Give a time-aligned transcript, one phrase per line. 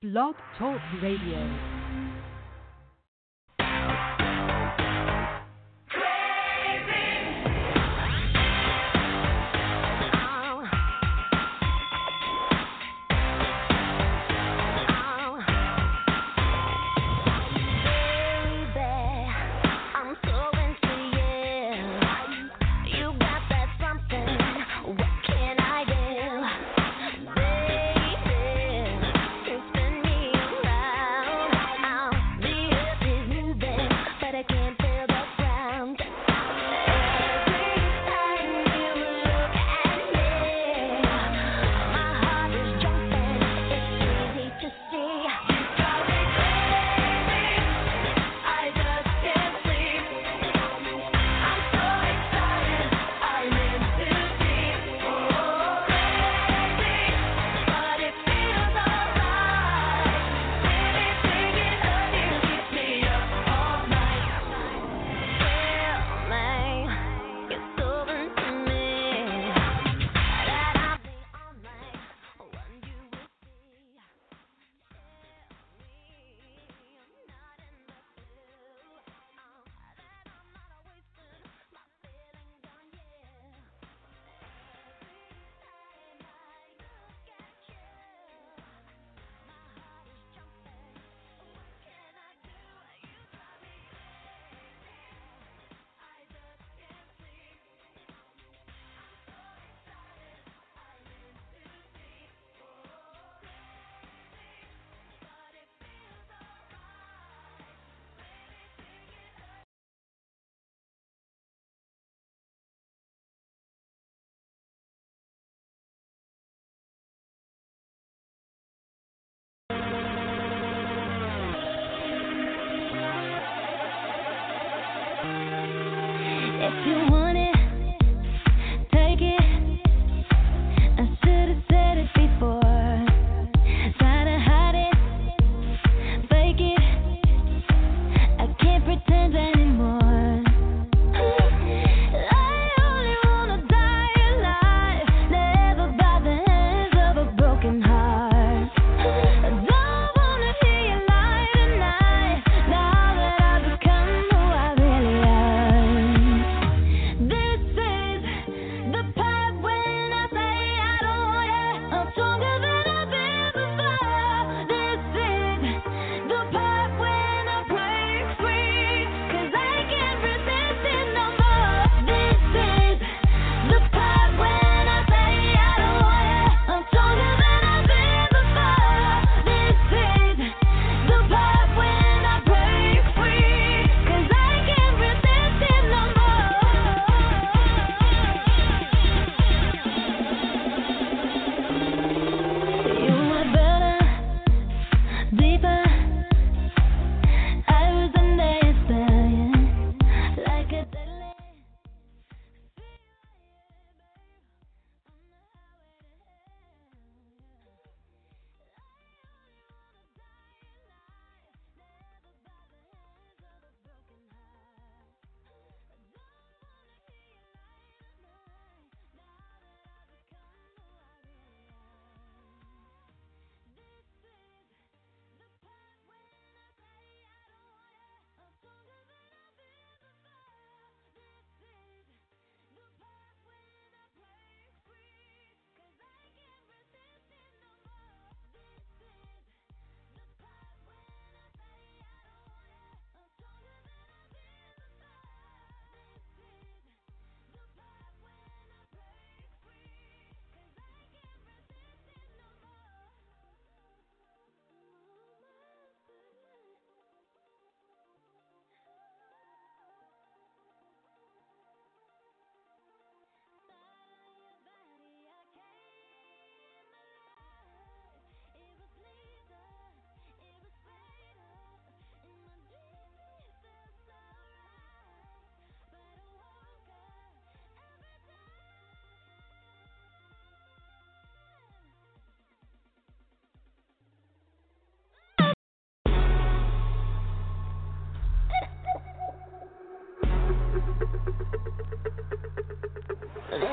[0.00, 1.77] Blog Talk Radio.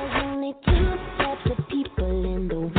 [0.05, 2.74] There's only two types of people in the world.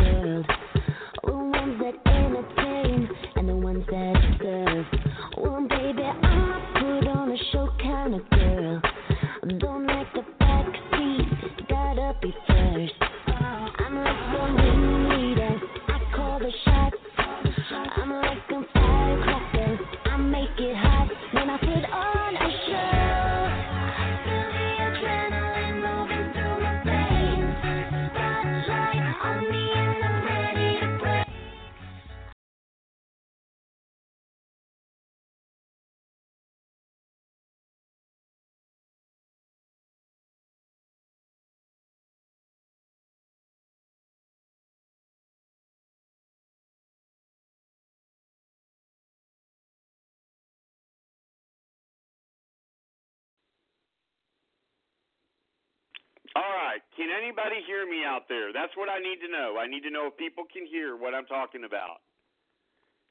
[56.36, 56.84] All right.
[57.00, 58.52] Can anybody hear me out there?
[58.52, 59.56] That's what I need to know.
[59.56, 62.04] I need to know if people can hear what I'm talking about.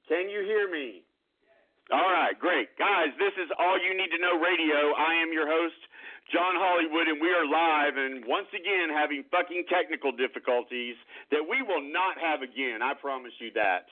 [0.05, 1.01] Can you hear me?
[1.89, 2.69] All right, great.
[2.77, 4.93] Guys, this is All You Need to Know Radio.
[4.97, 5.77] I am your host,
[6.33, 10.97] John Hollywood, and we are live and once again having fucking technical difficulties
[11.29, 12.81] that we will not have again.
[12.81, 13.85] I promise you that.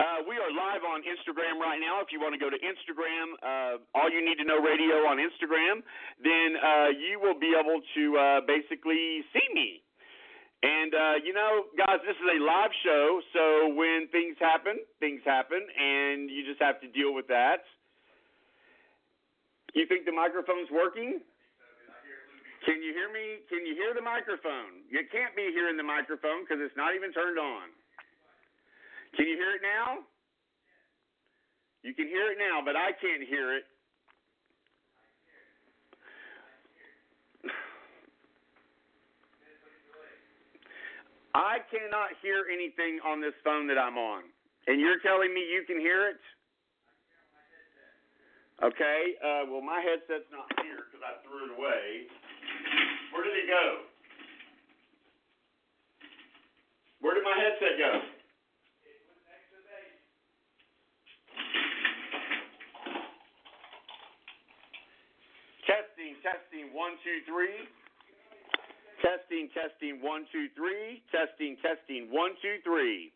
[0.00, 2.00] Uh, we are live on Instagram right now.
[2.00, 5.20] If you want to go to Instagram, uh, All You Need to Know Radio on
[5.20, 5.84] Instagram,
[6.24, 9.84] then uh, you will be able to uh, basically see me.
[10.64, 13.44] And uh, you know, guys, this is a live show, so
[13.76, 17.68] when things happen, things happen, and you just have to deal with that.
[19.76, 21.20] You think the microphone's working?
[22.66, 23.46] Can you hear me?
[23.46, 24.82] Can you hear the microphone?
[24.90, 27.70] You can't be hearing the microphone because it's not even turned on.
[29.14, 30.02] Can you hear it now?
[31.86, 33.70] You can hear it now, but I can't hear it.
[41.38, 44.26] I cannot hear anything on this phone that I'm on.
[44.66, 46.18] And you're telling me you can hear it?
[48.58, 52.10] Okay, uh, well, my headset's not here because I threw it away.
[53.12, 53.86] Where did it go?
[57.00, 57.92] Where did my headset go?
[65.66, 67.66] Testing, testing, one, two, three.
[69.02, 71.02] Testing, testing, one, two, three.
[71.10, 73.12] Testing, testing, one, two, three.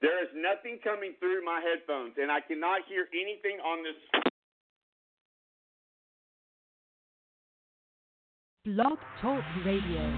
[0.00, 3.98] There is nothing coming through my headphones, and I cannot hear anything on this.
[8.76, 10.14] Blog Talk Radio.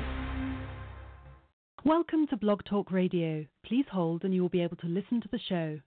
[1.85, 3.47] Welcome to Blog Talk Radio.
[3.65, 5.79] Please hold and you will be able to listen to the show.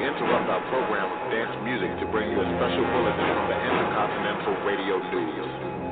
[0.00, 4.54] Interrupt our program of dance music to bring you a special bulletin from the Intercontinental
[4.64, 5.48] Radio News.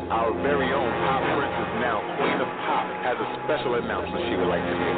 [0.09, 4.49] Our very own pop princess, now Queen of Pop, has a special announcement she would
[4.49, 4.97] like to make.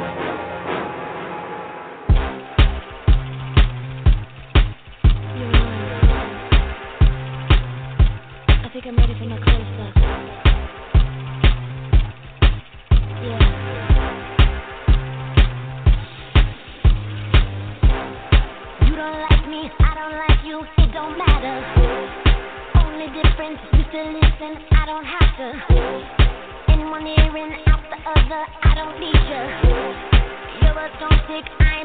[8.47, 9.70] I think I'm ready for my close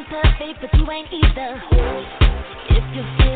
[0.09, 1.63] perfect, but you ain't either.
[2.71, 3.36] If you're feeling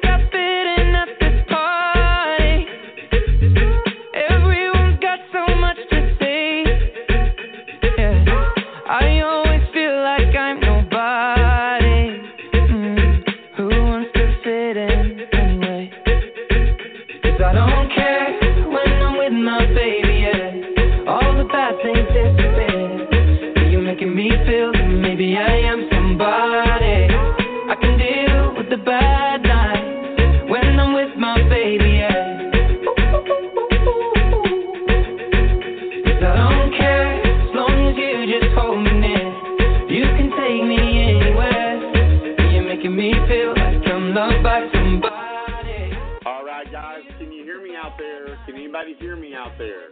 [43.01, 45.97] me feel like I'm loved by somebody.
[46.23, 48.37] All right, guys, can you hear me out there?
[48.45, 49.89] Can anybody hear me out there?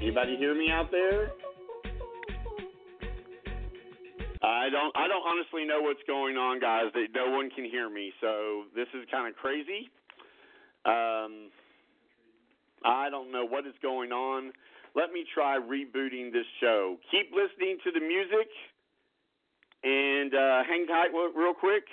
[0.00, 1.28] Anybody hear me out there?
[4.42, 4.96] I don't.
[4.96, 6.86] I don't honestly know what's going on, guys.
[6.94, 9.90] That no one can hear me, so this is kind of crazy.
[10.86, 11.52] Um,
[12.82, 14.52] I don't know what is going on.
[14.96, 16.96] Let me try rebooting this show.
[17.10, 18.48] Keep listening to the music
[19.84, 21.84] and uh, hang tight real quick.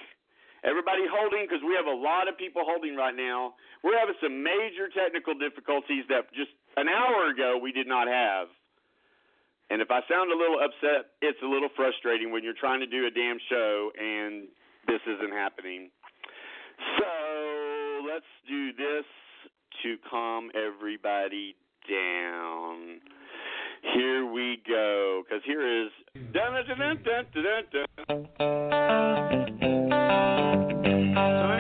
[0.63, 3.55] Everybody holding because we have a lot of people holding right now.
[3.83, 8.47] We're having some major technical difficulties that just an hour ago we did not have.
[9.69, 12.87] And if I sound a little upset, it's a little frustrating when you're trying to
[12.87, 14.49] do a damn show and
[14.87, 15.91] this isn't happening.
[16.97, 17.11] So
[18.09, 19.05] let's do this
[19.83, 21.55] to calm everybody
[21.87, 22.99] down.
[23.93, 25.91] Here we go, because here is.
[30.09, 31.58] Turn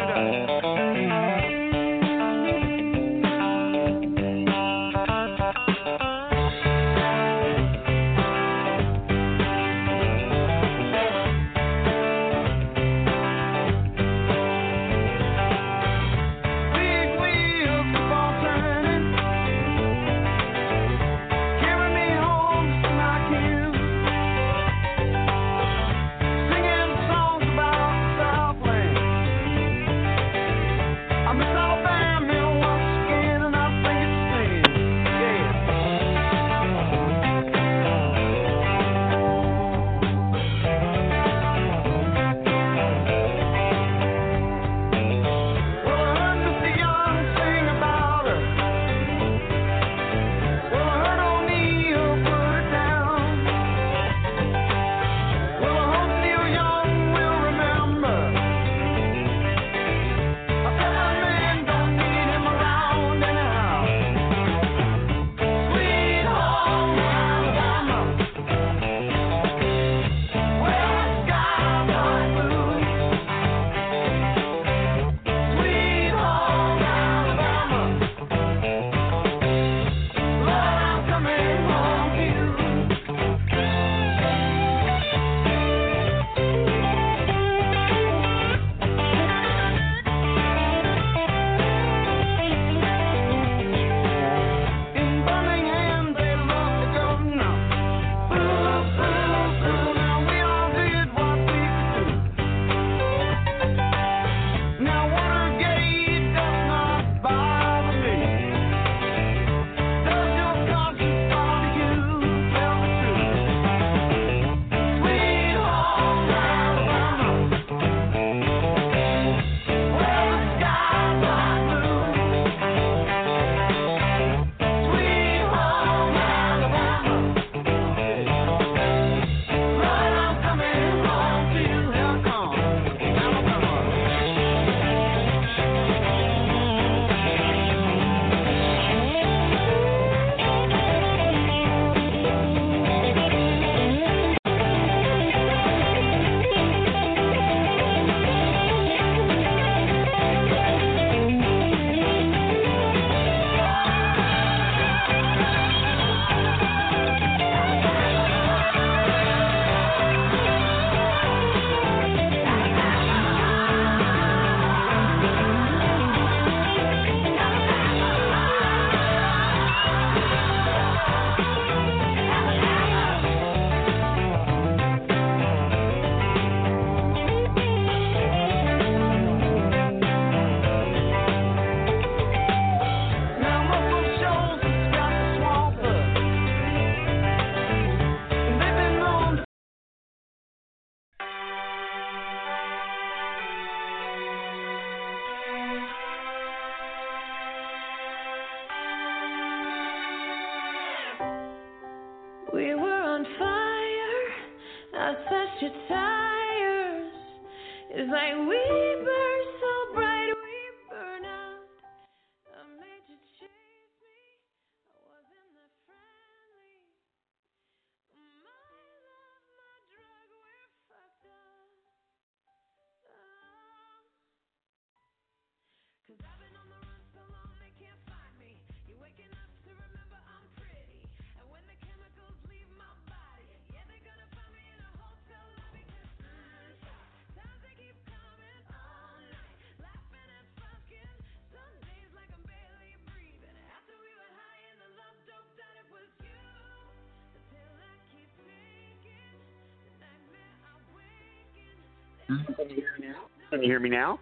[252.29, 253.25] Can you hear me now?
[253.49, 254.19] Can you hear me now?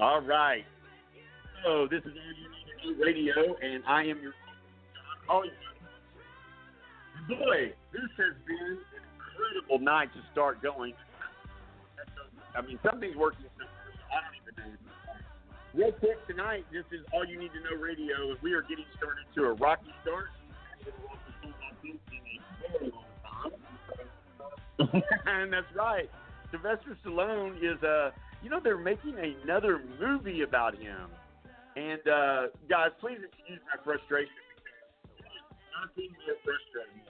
[0.00, 0.64] All right.
[1.64, 4.32] So this is All You Need to Know Radio, and I am your
[5.30, 5.44] oh,
[7.28, 10.94] boy, this has been an incredible night to start going.
[12.56, 13.46] I mean, something's working.
[14.10, 14.78] I don't even know.
[15.74, 18.84] Real quick tonight, this is All You Need to Know Radio, and we are getting
[18.96, 20.26] started to a rocky start.
[25.26, 26.10] and that's right.
[26.54, 28.10] Sylvester Stallone is uh
[28.42, 31.10] you know they're making another movie about him.
[31.76, 34.30] And uh guys, please excuse my frustration
[35.84, 36.10] nothing
[36.44, 37.02] frustrating.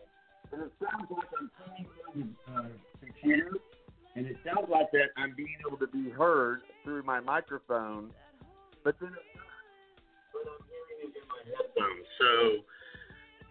[0.53, 1.51] And it sounds like I'm
[2.49, 2.63] uh,
[3.01, 3.53] computer
[4.17, 8.13] and it sounds like that I'm being able to be heard through my microphone,
[8.85, 9.11] but then.
[9.11, 12.07] But I'm hearing it in my headphones.
[12.23, 12.31] So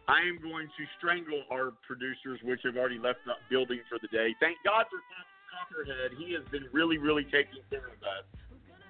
[0.07, 4.07] I am going to strangle our producers, which have already left the building for the
[4.07, 4.31] day.
[4.39, 5.03] Thank God for
[5.53, 6.17] Copperhead.
[6.17, 8.25] He has been really, really taking care of us.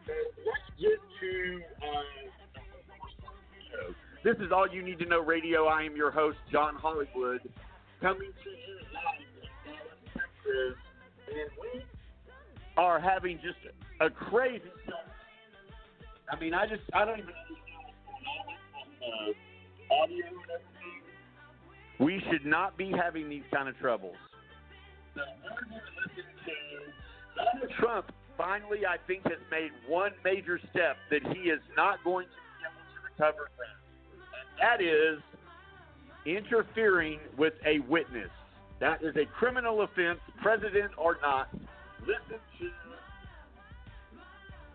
[0.08, 0.14] So
[0.48, 2.04] let's get to uh,
[4.24, 5.66] this is all you need to know radio.
[5.66, 7.42] I am your host, John Hollywood,
[8.02, 10.78] coming to you live in Dallas, Texas,
[11.28, 11.84] and we
[12.78, 13.58] are having just
[14.00, 14.64] a crazy.
[16.32, 19.36] I mean, I just I don't even understand what's going on with
[19.92, 21.04] uh, audio and everything.
[22.00, 24.16] We should not be having these kind of troubles.
[25.16, 26.33] So we're going to listen
[27.36, 28.12] Donald Trump.
[28.38, 32.66] Finally, I think has made one major step that he is not going to be
[32.66, 33.68] able to recover from,
[34.34, 35.20] and that is
[36.26, 38.30] interfering with a witness.
[38.80, 41.50] That is a criminal offense, president or not.
[42.02, 42.70] Listen to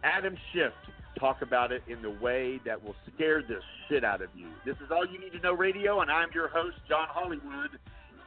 [0.04, 0.72] Adam Schiff
[1.18, 4.46] talk about it in the way that will scare the shit out of you.
[4.64, 7.78] This is All You Need to Know Radio, and I'm your host, John Hollywood.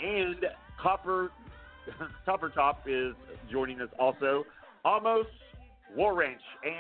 [0.02, 0.46] And
[0.82, 1.32] Copper
[2.26, 3.14] Copper Top is
[3.52, 4.46] joining us also.
[4.86, 5.28] Amos
[5.98, 6.76] Waranch and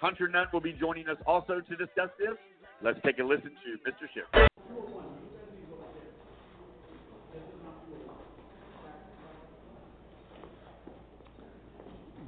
[0.00, 2.36] Hunter Nunn will be joining us also to discuss this.
[2.82, 4.08] Let's take a listen to Mr.
[4.12, 4.24] Schiff.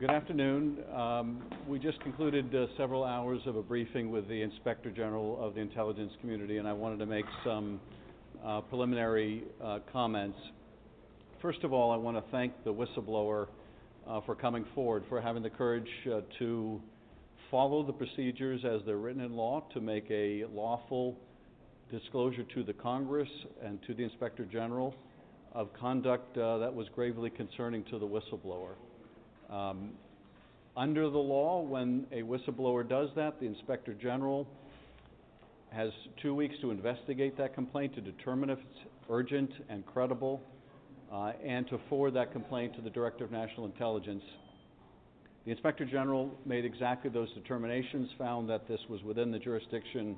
[0.01, 0.79] Good afternoon.
[0.95, 5.55] Um, we just concluded uh, several hours of a briefing with the Inspector General of
[5.55, 7.81] the intelligence community, and I wanted to make some
[8.45, 10.37] uh, preliminary uh, comments.
[11.45, 13.49] First of all, I want to thank the whistleblower
[14.09, 16.81] uh, for coming forward, for having the courage uh, to
[17.51, 21.19] follow the procedures as they're written in law to make a lawful
[21.91, 23.29] disclosure to the Congress
[23.63, 24.95] and to the Inspector General
[25.53, 28.73] of conduct uh, that was gravely concerning to the whistleblower.
[29.51, 29.91] Um,
[30.79, 34.49] under the law, when a whistleblower does that, the Inspector General
[35.73, 35.91] has
[36.23, 40.41] two weeks to investigate that complaint to determine if it's urgent and credible,
[41.13, 44.23] uh, and to forward that complaint to the Director of National Intelligence.
[45.45, 50.17] The Inspector General made exactly those determinations, found that this was within the jurisdiction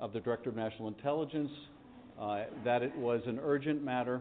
[0.00, 1.50] of the Director of National Intelligence,
[2.18, 4.20] uh, that it was an urgent matter,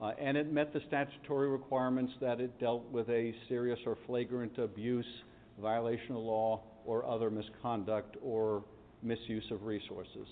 [0.00, 4.58] uh, and it met the statutory requirements that it dealt with a serious or flagrant
[4.58, 5.06] abuse,
[5.60, 8.62] violation of law, or other misconduct or
[9.02, 10.26] misuse of resources.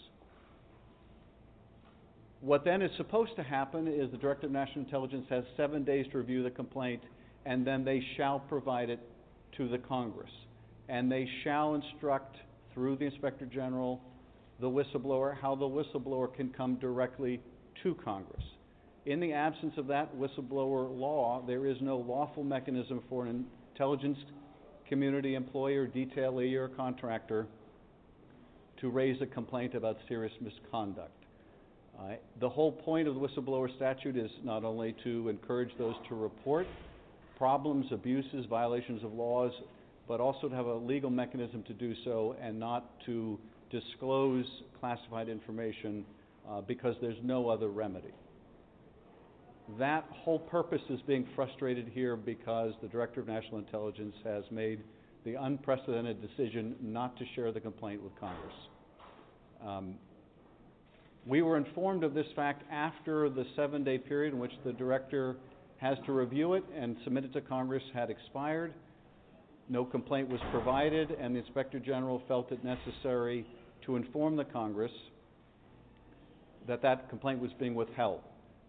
[2.41, 6.07] What then is supposed to happen is the Director of National Intelligence has seven days
[6.13, 7.03] to review the complaint,
[7.45, 9.01] and then they shall provide it
[9.57, 10.31] to the Congress.
[10.89, 12.37] And they shall instruct,
[12.73, 14.01] through the Inspector General,
[14.61, 17.41] the whistleblower, how the whistleblower can come directly
[17.83, 18.43] to Congress.
[19.05, 24.19] In the absence of that whistleblower law, there is no lawful mechanism for an intelligence
[24.89, 27.47] community employee or detailee or contractor
[28.81, 31.18] to raise a complaint about serious misconduct.
[32.41, 36.67] The whole point of the whistleblower statute is not only to encourage those to report
[37.37, 39.53] problems, abuses, violations of laws,
[40.07, 43.39] but also to have a legal mechanism to do so and not to
[43.71, 44.47] disclose
[44.81, 46.05] classified information
[46.49, 48.13] uh, because there's no other remedy.
[49.79, 54.81] That whole purpose is being frustrated here because the Director of National Intelligence has made
[55.25, 58.55] the unprecedented decision not to share the complaint with Congress.
[59.65, 59.95] Um,
[61.29, 65.37] we were informed of this fact after the seven-day period in which the Director
[65.77, 68.73] has to review it and submit it to Congress had expired.
[69.69, 73.47] No complaint was provided, and the Inspector General felt it necessary
[73.85, 74.91] to inform the Congress
[76.67, 78.21] that that complaint was being withheld.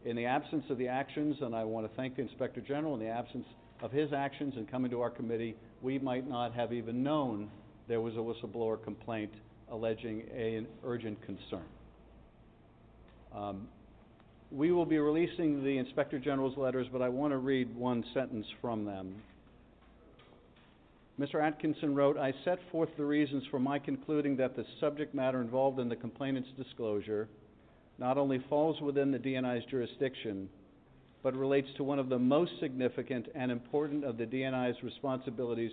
[0.03, 2.99] In the absence of the actions, and I want to thank the Inspector General, in
[2.99, 3.45] the absence
[3.81, 7.49] of his actions in coming to our committee, we might not have even known
[7.87, 9.31] there was a whistleblower complaint
[9.71, 11.63] alleging an urgent concern.
[13.35, 13.67] Um,
[14.51, 18.47] we will be releasing the Inspector General's letters, but I want to read one sentence
[18.61, 19.15] from them.
[21.19, 21.43] Mr.
[21.43, 25.79] Atkinson wrote, I set forth the reasons for my concluding that the subject matter involved
[25.79, 27.27] in the complainant's disclosure
[27.97, 30.49] not only falls within the DNI's jurisdiction,
[31.21, 35.71] but relates to one of the most significant and important of the DNI's responsibilities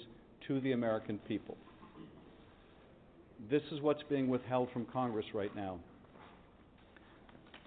[0.49, 1.57] to the American people.
[3.49, 5.79] This is what's being withheld from Congress right now.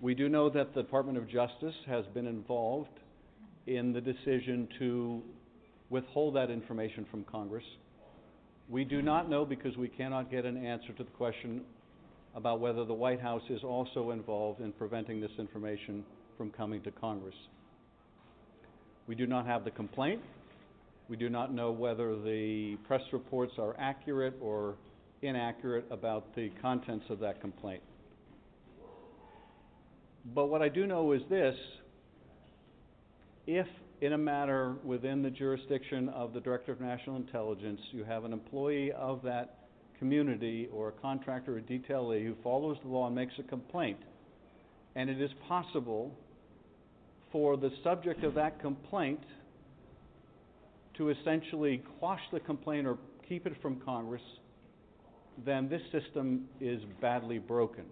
[0.02, 3.00] We do know that the Department of Justice has been involved
[3.68, 5.22] in the decision to
[5.90, 7.66] withhold that information from Congress.
[8.70, 11.64] We do not know because we cannot get an answer to the question
[12.34, 16.06] about whether the White House is also involved in preventing this information
[16.38, 17.36] from coming to Congress.
[19.06, 20.22] We do not have the complaint.
[21.10, 24.76] We do not know whether the press reports are accurate or
[25.22, 27.82] inaccurate about the contents of that complaint.
[30.34, 31.56] But what I do know is this,
[33.48, 33.68] if
[34.02, 38.34] in a matter within the jurisdiction of the Director of National Intelligence, you have an
[38.34, 43.34] employee of that community or a contractor or detailee who follows the law and makes
[43.40, 43.98] a complaint,
[44.96, 46.16] and it is possible
[47.32, 49.20] for the subject of that complaint
[50.98, 54.22] to essentially quash the complaint or keep it from Congress,
[55.46, 57.86] then this system is badly broken.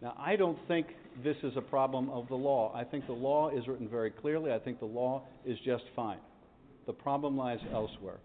[0.00, 0.86] Now, I don't think
[1.24, 2.72] this is a problem of the law.
[2.74, 4.52] I think the law is written very clearly.
[4.52, 6.18] I think the law is just fine.
[6.86, 8.18] The problem lies elsewhere.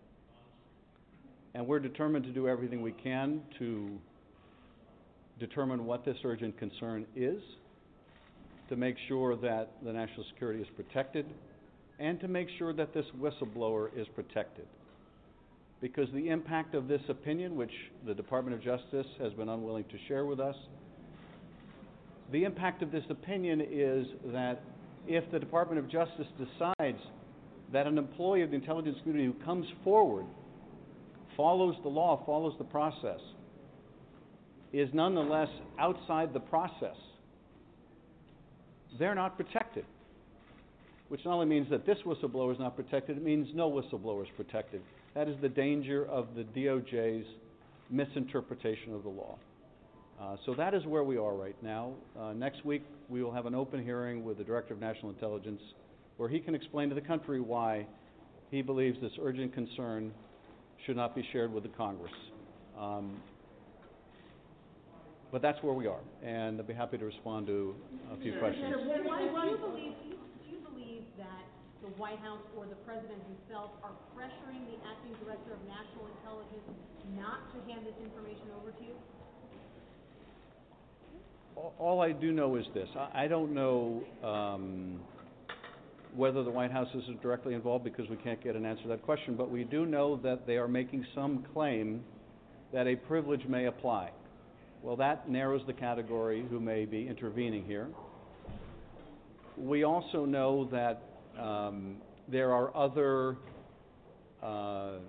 [1.55, 3.89] And we're determined to do everything we can to
[5.39, 7.41] determine what this urgent concern is,
[8.69, 11.25] to make sure that the national security is protected,
[11.99, 14.65] and to make sure that this whistleblower is protected.
[15.81, 17.71] Because the impact of this opinion, which
[18.05, 20.55] the Department of Justice has been unwilling to share with us,
[22.31, 24.61] the impact of this opinion is that
[25.07, 27.01] if the Department of Justice decides
[27.71, 30.25] that an employee of the intelligence community who comes forward,
[31.35, 33.19] follows the law, follows the process,
[34.71, 36.95] is nonetheless outside the process,
[38.99, 39.85] they're not protected.
[41.09, 44.29] Which not only means that this whistleblower is not protected, it means no whistleblower is
[44.35, 44.81] protected.
[45.13, 47.27] That is the danger of the DOJ's
[47.89, 49.37] misinterpretation of the law.
[50.23, 51.91] Uh, so that is where we are right now.
[52.17, 55.59] Uh, next week, we will have an open hearing with the Director of National Intelligence
[56.15, 57.85] where he can explain to the country why
[58.49, 60.13] he believes this urgent concern
[60.85, 62.13] should not be shared with the Congress.
[62.79, 63.19] Um,
[65.31, 67.75] but that's where we are, and I'd be happy to respond to
[68.13, 68.63] a few questions.
[69.03, 71.43] Why, do you believe, do you believe that
[71.81, 76.69] the White House or the President himself are pressuring the acting Director of National Intelligence
[77.17, 78.95] not to hand this information over to you?
[81.55, 84.99] All- I do know is this, I, I don't know, um,
[86.15, 89.03] whether the White House is directly involved because we can't get an answer to that
[89.03, 92.03] question, but we do know that they are making some claim
[92.71, 94.11] that a privilege may apply.
[94.81, 97.87] Well, that narrows the category who may be intervening here.
[99.57, 101.01] We also know that,
[101.39, 103.37] um, there are other,
[104.41, 104.99] uh,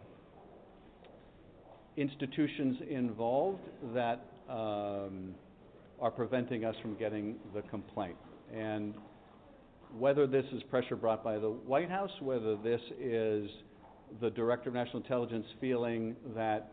[1.96, 3.62] institutions involved
[3.94, 5.35] that, um,
[6.00, 8.16] are preventing us from getting the complaint.
[8.54, 8.94] And
[9.98, 13.48] whether this is pressure brought by the White House, whether this is
[14.20, 16.72] the Director of National Intelligence feeling that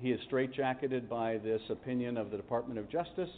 [0.00, 3.30] he is straitjacketed by this opinion of the Department of Justice,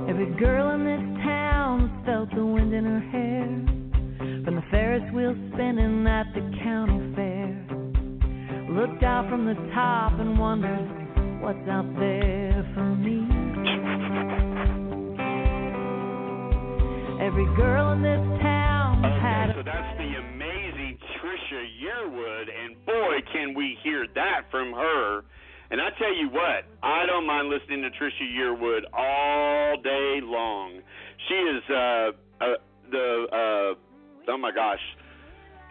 [0.09, 0.96] Every girl in the
[8.87, 10.87] Looked out from the top and wondered
[11.43, 13.19] what's out there for me.
[17.19, 23.27] Every girl in this town had Okay, so that's the amazing Trisha Yearwood, and boy,
[23.33, 25.23] can we hear that from her.
[25.73, 30.81] And I tell you what, I don't mind listening to Trisha Yearwood all day long.
[31.27, 31.75] She is uh,
[32.41, 32.55] uh,
[32.93, 34.79] the uh, oh my gosh,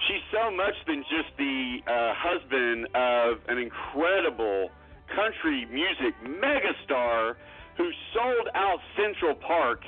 [0.07, 4.69] she's so much than just the uh, husband of an incredible
[5.13, 7.35] country music megastar
[7.77, 9.81] who sold out Central Park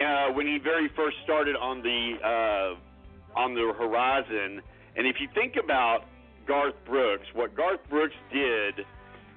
[0.00, 4.60] uh, when he very first started on the uh, on the horizon.
[4.96, 6.04] And if you think about
[6.46, 8.84] Garth Brooks, what Garth Brooks did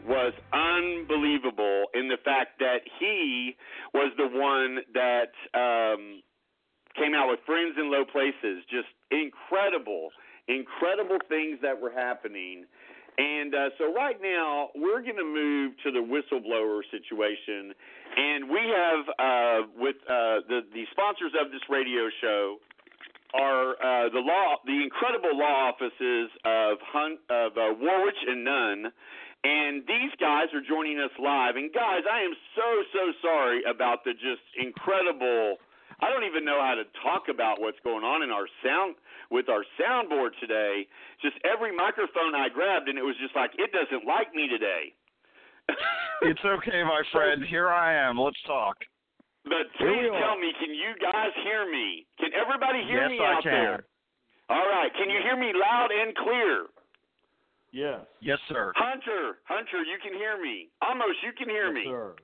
[0.06, 3.56] was unbelievable in the fact that he
[3.94, 6.22] was the one that um,
[6.95, 8.63] came out with Friends in Low Places.
[8.69, 10.10] Just incredible,
[10.47, 12.65] incredible things that were happening.
[13.17, 17.73] And uh, so right now we're going to move to the whistleblower situation,
[18.17, 22.58] and we have uh, with uh, the the sponsors of this radio show
[23.34, 28.91] are uh, the law, the incredible law offices of Hunt, of uh, Waranch and Nunn,
[29.43, 31.56] and these guys are joining us live.
[31.56, 35.58] And guys, I am so so sorry about the just incredible.
[36.01, 38.95] I don't even know how to talk about what's going on in our sound
[39.29, 40.88] with our soundboard today.
[41.21, 44.93] Just every microphone I grabbed, and it was just like it doesn't like me today.
[46.23, 47.43] It's okay, my friend.
[47.43, 48.15] Here I am.
[48.15, 48.79] Let's talk.
[49.43, 52.08] But please tell me, can you guys hear me?
[52.15, 53.51] Can everybody hear yes, me I out can.
[53.51, 53.84] there?
[54.47, 54.88] All right.
[54.95, 56.71] Can you hear me loud and clear?
[57.75, 58.08] Yes.
[58.21, 58.71] Yes, sir.
[58.77, 60.69] Hunter, Hunter, you can hear me.
[60.79, 61.84] Almost, you can hear me.
[61.84, 62.15] Yes, sir.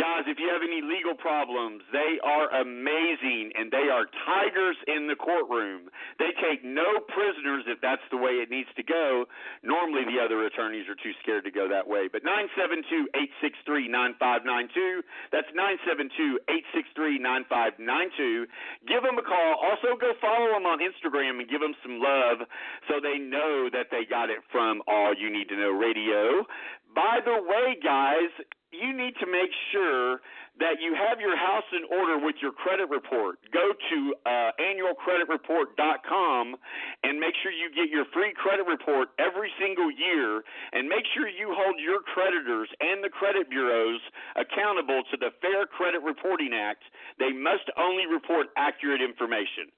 [0.00, 5.04] Guys, if you have any legal problems, they are amazing and they are tigers in
[5.04, 5.92] the courtroom.
[6.16, 9.28] They take no prisoners if that's the way it needs to go.
[9.60, 12.08] Normally, the other attorneys are too scared to go that way.
[12.08, 13.12] But 972
[13.44, 15.04] 863 9592.
[15.36, 18.48] That's 972 863 9592.
[18.88, 19.60] Give them a call.
[19.60, 22.48] Also, go follow them on Instagram and give them some love
[22.88, 26.48] so they know that they got it from All You Need to Know Radio.
[26.94, 28.30] By the way, guys,
[28.70, 30.22] you need to make sure
[30.58, 33.38] that you have your house in order with your credit report.
[33.50, 36.54] Go to uh, annualcreditreport.com
[37.02, 41.26] and make sure you get your free credit report every single year, and make sure
[41.26, 44.02] you hold your creditors and the credit bureaus
[44.36, 46.84] accountable to the Fair Credit Reporting Act.
[47.18, 49.72] They must only report accurate information.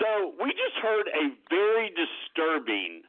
[0.00, 3.04] So we just heard a very disturbing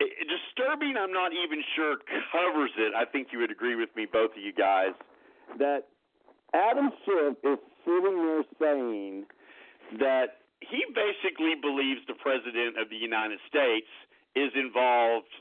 [0.00, 1.96] it- disturbing i'm not even sure
[2.32, 2.92] covers it.
[2.94, 4.94] I think you would agree with me both of you guys
[5.58, 5.88] that
[6.54, 9.26] adam schiff is sitting there saying
[9.98, 13.88] that he basically believes the president of the united states
[14.34, 15.32] is involved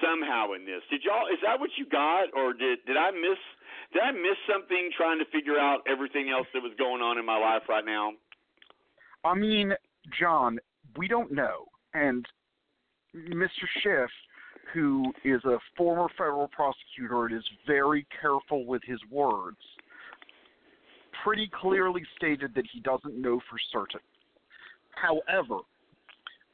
[0.00, 0.80] somehow in this.
[0.90, 3.38] Did y'all is that what you got or did did i miss
[3.92, 7.26] did i miss something trying to figure out everything else that was going on in
[7.26, 8.12] my life right now?
[9.24, 9.74] I mean,
[10.18, 10.58] John,
[10.96, 11.66] we don't know.
[11.94, 12.26] And
[13.14, 13.48] Mr.
[13.82, 14.10] Schiff,
[14.72, 19.58] who is a former federal prosecutor and is very careful with his words,
[21.24, 24.00] pretty clearly stated that he doesn't know for certain.
[24.94, 25.60] However,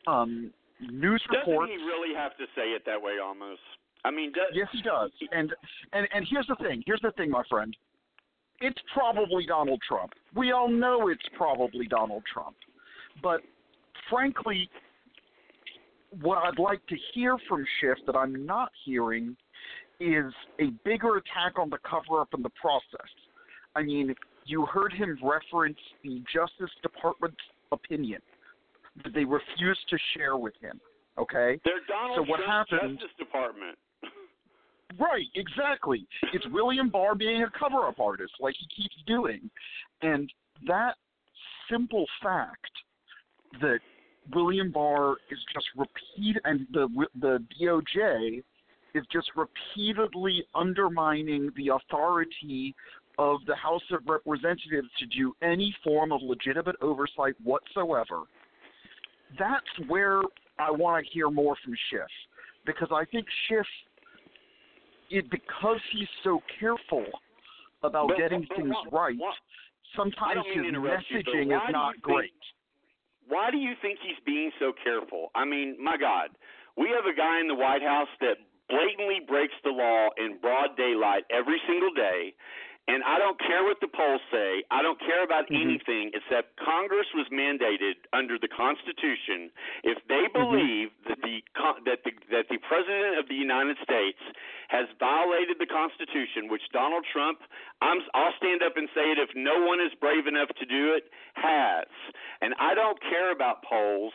[0.06, 1.72] um, news doesn't reports.
[1.72, 3.60] he really have to say it that way almost
[4.04, 5.10] i mean does, Yes, he does.
[5.32, 5.52] And
[5.92, 6.82] and and here's the thing.
[6.86, 7.76] Here's the thing, my friend.
[8.60, 10.12] It's probably Donald Trump.
[10.34, 12.56] We all know it's probably Donald Trump.
[13.22, 13.40] But
[14.10, 14.68] frankly,
[16.22, 19.36] what I'd like to hear from Schiff that I'm not hearing
[20.00, 23.08] is a bigger attack on the cover up and the process.
[23.74, 24.14] I mean,
[24.46, 27.36] you heard him reference the Justice Department's
[27.72, 28.20] opinion
[29.04, 30.80] that they refused to share with him.
[31.18, 31.58] Okay?
[31.64, 33.76] they're donald So what trump's happened- justice department
[34.98, 36.06] Right, exactly.
[36.32, 39.50] It's William Barr being a cover up artist, like he keeps doing.
[40.00, 40.32] And
[40.66, 40.96] that
[41.70, 42.70] simple fact
[43.60, 43.80] that
[44.34, 46.88] William Barr is just repeat and the
[47.20, 48.42] the DOJ
[48.94, 52.74] is just repeatedly undermining the authority
[53.18, 58.22] of the House of Representatives to do any form of legitimate oversight whatsoever.
[59.38, 60.22] That's where
[60.58, 62.08] I want to hear more from Schiff
[62.64, 63.66] because I think Schiff
[65.10, 67.04] it because he's so careful
[67.82, 69.16] about But- getting but things right,
[69.96, 72.32] sometimes his interrupt you, messaging is not think- great.
[73.28, 75.30] Why do you think he's being so careful?
[75.34, 76.30] I mean, my God,
[76.76, 78.36] we have a guy in the White House that
[78.68, 82.34] blatantly breaks the law in broad daylight every single day,
[82.88, 84.64] And I don't care what the polls say.
[84.70, 85.60] I don't care about Mhm.
[85.60, 89.52] anything except Congress was mandated under the Constitution.
[89.84, 91.42] If they believe that the
[91.84, 94.18] that the that the president of the United States
[94.68, 97.42] has violated the Constitution, which Donald Trump,
[97.82, 100.94] I'm I'll stand up and say it if no one is brave enough to do
[100.94, 101.86] it, has.
[102.40, 104.14] And I don't care about polls.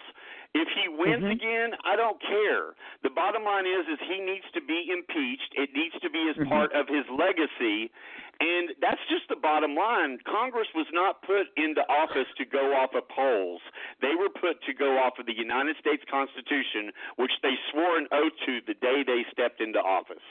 [0.53, 1.31] If he wins Mhm.
[1.31, 2.75] again, I don't care.
[3.01, 5.53] The bottom line is is he needs to be impeached.
[5.55, 6.47] It needs to be as Mhm.
[6.47, 7.91] part of his legacy.
[8.39, 10.19] And that's just the bottom line.
[10.19, 13.61] Congress was not put into office to go off of polls.
[13.99, 18.07] They were put to go off of the United States Constitution, which they swore an
[18.11, 20.23] oath to the day they stepped into office.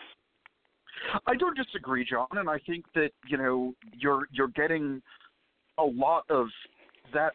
[1.27, 5.03] I don't disagree, John, and I think that you know you're you're getting
[5.79, 6.53] a lot of
[7.13, 7.35] that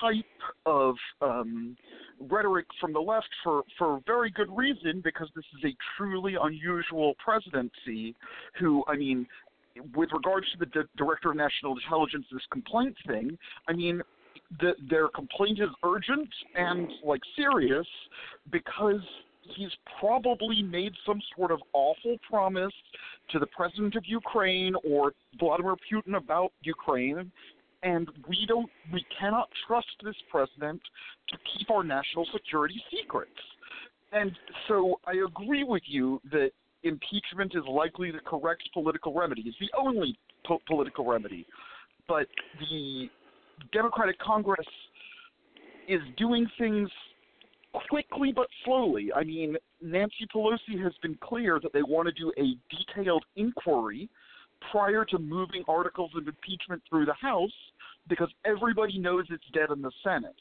[0.00, 0.24] type
[0.66, 1.76] of um,
[2.28, 7.14] rhetoric from the left for for very good reason because this is a truly unusual
[7.24, 8.14] presidency.
[8.58, 9.26] Who I mean,
[9.94, 13.36] with regards to the D- director of national intelligence, this complaint thing,
[13.68, 14.02] I mean.
[14.58, 17.86] The, their complaint is urgent and like serious
[18.50, 19.00] because
[19.56, 22.72] he's probably made some sort of awful promise
[23.30, 27.30] to the president of Ukraine or Vladimir Putin about Ukraine,
[27.82, 30.80] and we don't, we cannot trust this president
[31.28, 33.30] to keep our national security secrets.
[34.12, 34.32] And
[34.68, 36.50] so I agree with you that
[36.82, 39.42] impeachment is likely the correct political remedy.
[39.46, 41.46] It's the only po- political remedy.
[42.08, 42.26] But
[42.58, 43.08] the
[43.72, 44.66] Democratic Congress
[45.88, 46.88] is doing things
[47.88, 49.10] quickly but slowly.
[49.14, 54.08] I mean, Nancy Pelosi has been clear that they want to do a detailed inquiry
[54.70, 57.50] prior to moving articles of impeachment through the House
[58.08, 60.36] because everybody knows it's dead in the Senate.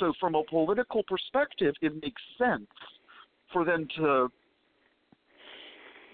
[0.00, 2.66] So, from a political perspective, it makes sense
[3.52, 4.30] for them to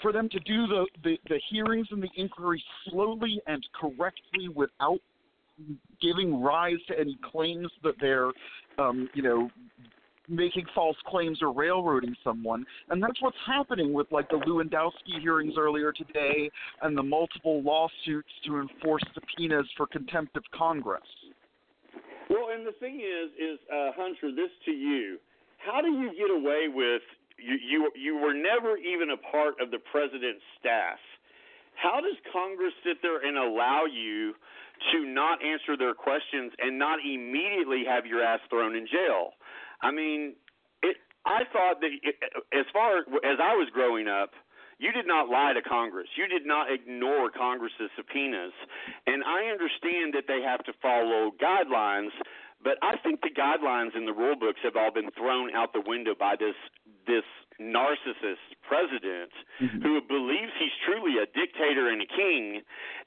[0.03, 5.01] for them to do the, the, the hearings and the inquiry slowly and correctly without
[6.01, 8.31] giving rise to any claims that they're,
[8.79, 9.51] um, you know,
[10.29, 12.65] making false claims or railroading someone.
[12.91, 16.51] And that's what's happening with like the Lewandowski hearings earlier today
[16.83, 21.03] and the multiple lawsuits to enforce subpoenas for contempt of Congress.
[22.29, 25.19] Well, and the thing is, is uh, Hunter, this to you:
[25.65, 27.03] How do you get away with
[27.39, 27.57] you?
[27.57, 30.99] You you were never even a part of the president's staff.
[31.75, 34.35] How does Congress sit there and allow you
[34.93, 39.38] to not answer their questions and not immediately have your ass thrown in jail?
[39.83, 40.35] I mean,
[40.83, 40.97] it.
[41.27, 42.17] I thought that it,
[42.53, 44.31] as far as I was growing up,
[44.79, 46.07] you did not lie to Congress.
[46.17, 48.53] You did not ignore Congress's subpoenas.
[49.07, 52.15] And I understand that they have to follow guidelines,
[52.63, 55.83] but I think the guidelines in the rule books have all been thrown out the
[55.85, 56.55] window by this
[57.07, 57.27] this
[57.61, 59.83] narcissist president mm-hmm.
[59.83, 62.63] who believes he's truly a dictator and a king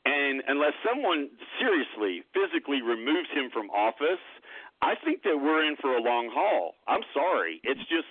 [0.05, 1.29] and unless someone
[1.59, 4.23] seriously physically removes him from office,
[4.81, 6.73] I think that we're in for a long haul.
[6.87, 7.61] I'm sorry.
[7.63, 8.09] It's just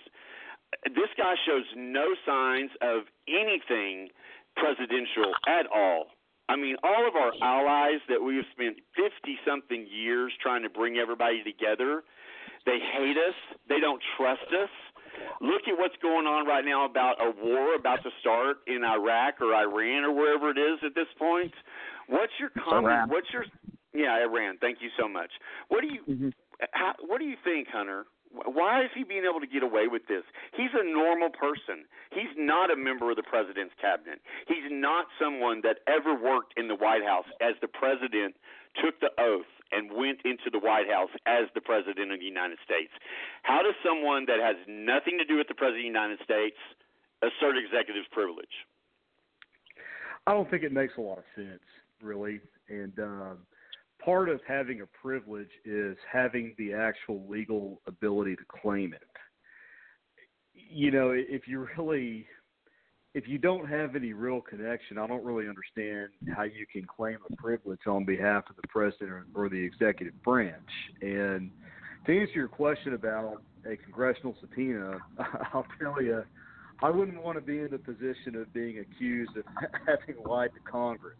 [0.94, 4.08] this guy shows no signs of anything
[4.56, 6.14] presidential at all.
[6.48, 10.70] I mean, all of our allies that we have spent 50 something years trying to
[10.70, 12.02] bring everybody together,
[12.66, 13.38] they hate us.
[13.68, 14.70] They don't trust us.
[15.40, 19.40] Look at what's going on right now about a war about to start in Iraq
[19.40, 21.52] or Iran or wherever it is at this point.
[22.08, 23.10] What's your comment?
[23.10, 23.44] What's your
[23.92, 24.58] yeah, Iran.
[24.60, 25.30] Thank you so much.
[25.68, 26.28] What do you Mm-hmm.
[26.72, 28.06] how, what do you think, Hunter?
[28.30, 30.22] Why is he being able to get away with this?
[30.56, 31.82] He's a normal person.
[32.14, 34.20] He's not a member of the president's cabinet.
[34.46, 38.36] He's not someone that ever worked in the White House as the president
[38.78, 42.58] took the oath and went into the White House as the president of the United
[42.64, 42.92] States.
[43.42, 46.56] How does someone that has nothing to do with the president of the United States
[47.22, 48.66] assert executive privilege?
[50.26, 51.62] I don't think it makes a lot of sense,
[52.02, 52.40] really.
[52.68, 53.38] And um,
[54.04, 59.02] part of having a privilege is having the actual legal ability to claim it.
[60.54, 62.26] You know, if you really,
[63.14, 67.18] if you don't have any real connection, I don't really understand how you can claim
[67.30, 70.54] a privilege on behalf of the president or, or the executive branch.
[71.02, 71.50] And
[72.06, 74.98] to answer your question about a congressional subpoena,
[75.52, 76.22] I'll tell you,
[76.82, 79.44] I wouldn't want to be in the position of being accused of
[79.86, 81.18] having lied to Congress.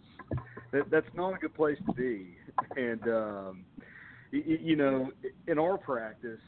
[0.73, 2.37] That, that's not a good place to be.
[2.77, 3.65] And um,
[4.31, 5.11] you, you know,
[5.49, 6.39] in our practice,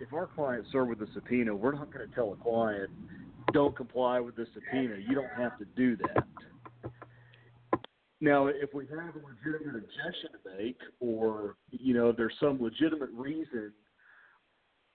[0.00, 2.90] if our clients serve with a subpoena, we're not going to tell a client,
[3.52, 6.26] "Don't comply with the subpoena." You don't have to do that.
[8.20, 13.10] Now, if we have a legitimate objection to make, or you know, there's some legitimate
[13.12, 13.72] reason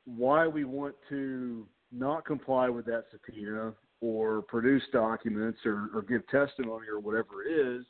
[0.06, 6.26] why we want to not comply with that subpoena or produce documents or, or give
[6.30, 7.86] testimony or whatever it is,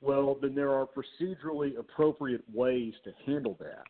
[0.00, 3.84] well, then there are procedurally appropriate ways to handle that.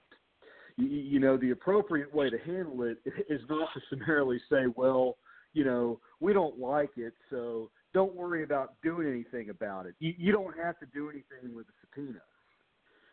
[0.76, 2.98] You, you know, the appropriate way to handle it
[3.28, 5.16] is not to summarily say, well,
[5.52, 9.94] you know, we don't like it, so don't worry about doing anything about it.
[9.98, 12.20] You, you don't have to do anything with the subpoena.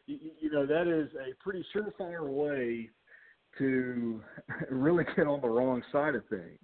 [0.06, 2.90] You, you know, that is a pretty surefire way
[3.58, 4.22] to
[4.72, 6.60] really get on the wrong side of things.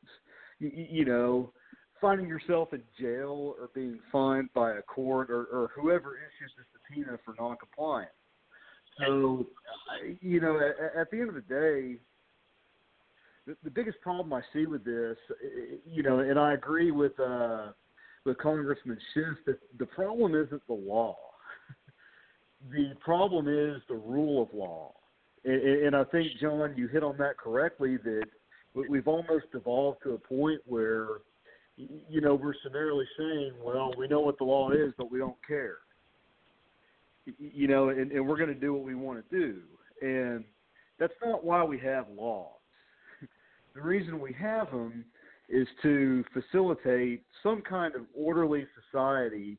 [0.59, 1.51] You, you know,
[1.99, 6.63] finding yourself in jail or being fined by a court or, or whoever issues the
[6.73, 8.11] subpoena for noncompliance.
[8.99, 9.45] So,
[10.21, 11.99] you know, at, at the end of the day,
[13.45, 15.17] the, biggest problem I see with this,
[15.85, 17.67] you know, and I agree with uh,
[18.25, 21.15] with Congressman Schiff that the problem isn't the law.
[22.71, 24.93] the problem is the rule of law,
[25.43, 27.97] and, and I think John, you hit on that correctly.
[27.97, 28.25] That
[28.73, 31.07] we- we've almost evolved to a point where,
[31.77, 35.37] you know, we're summarily saying, well, we know what the law is, but we don't
[35.47, 35.77] care.
[37.37, 39.61] You know, and, and we're going to do what we want to do,
[40.01, 40.43] and
[40.99, 42.54] that's not why we have laws.
[43.75, 45.05] The reason we have them
[45.49, 49.57] is to facilitate some kind of orderly society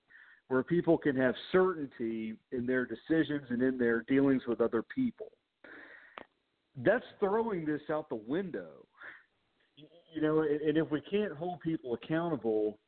[0.48, 5.26] where people can have certainty in their decisions and in their dealings with other people.
[6.84, 8.86] That's throwing this out the window.
[10.14, 12.78] You know, and if we can't hold people accountable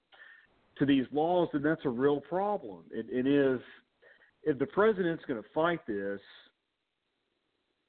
[0.79, 2.85] to these laws, then that's a real problem.
[2.95, 3.61] And, and if
[4.45, 6.21] if the president's going to fight this,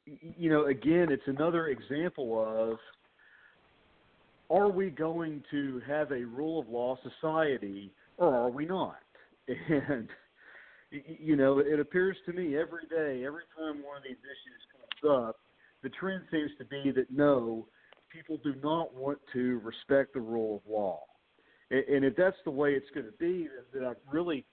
[0.06, 2.80] you know, again, it's another example of
[4.50, 9.00] are we going to have a rule of law society or are we not?
[9.80, 10.08] And
[10.91, 15.28] you know, it appears to me every day, every time one of these issues comes
[15.28, 15.36] up,
[15.84, 17.68] the trend seems to be that no,
[18.12, 21.02] people do not want to respect the rule of law.
[21.72, 24.43] And, if that's the way it's going to be, then, then I really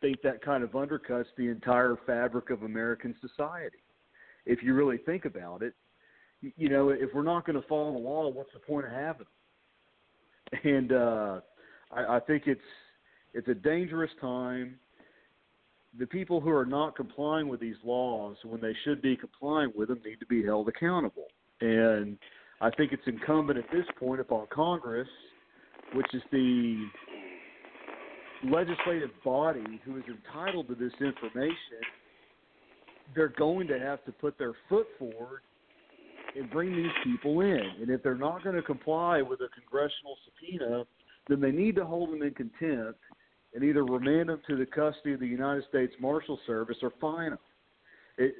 [0.00, 3.82] think that kind of undercuts the entire fabric of American society.
[4.46, 5.74] If you really think about it,
[6.40, 9.18] you know, if we're not going to follow the law, what's the point of having
[9.18, 9.26] them?
[10.64, 11.40] And uh,
[11.92, 12.60] I, I think it's
[13.34, 14.76] it's a dangerous time.
[15.98, 19.88] The people who are not complying with these laws when they should be complying with
[19.88, 21.26] them need to be held accountable.
[21.60, 22.16] And
[22.60, 25.08] I think it's incumbent at this point upon Congress,
[25.94, 26.86] which is the
[28.44, 31.80] legislative body who is entitled to this information,
[33.14, 35.42] they're going to have to put their foot forward
[36.36, 37.62] and bring these people in.
[37.80, 40.84] And if they're not going to comply with a congressional subpoena,
[41.28, 43.00] then they need to hold them in contempt
[43.54, 47.30] and either remand them to the custody of the United States Marshal Service or fine
[47.30, 47.38] them.
[48.18, 48.34] It,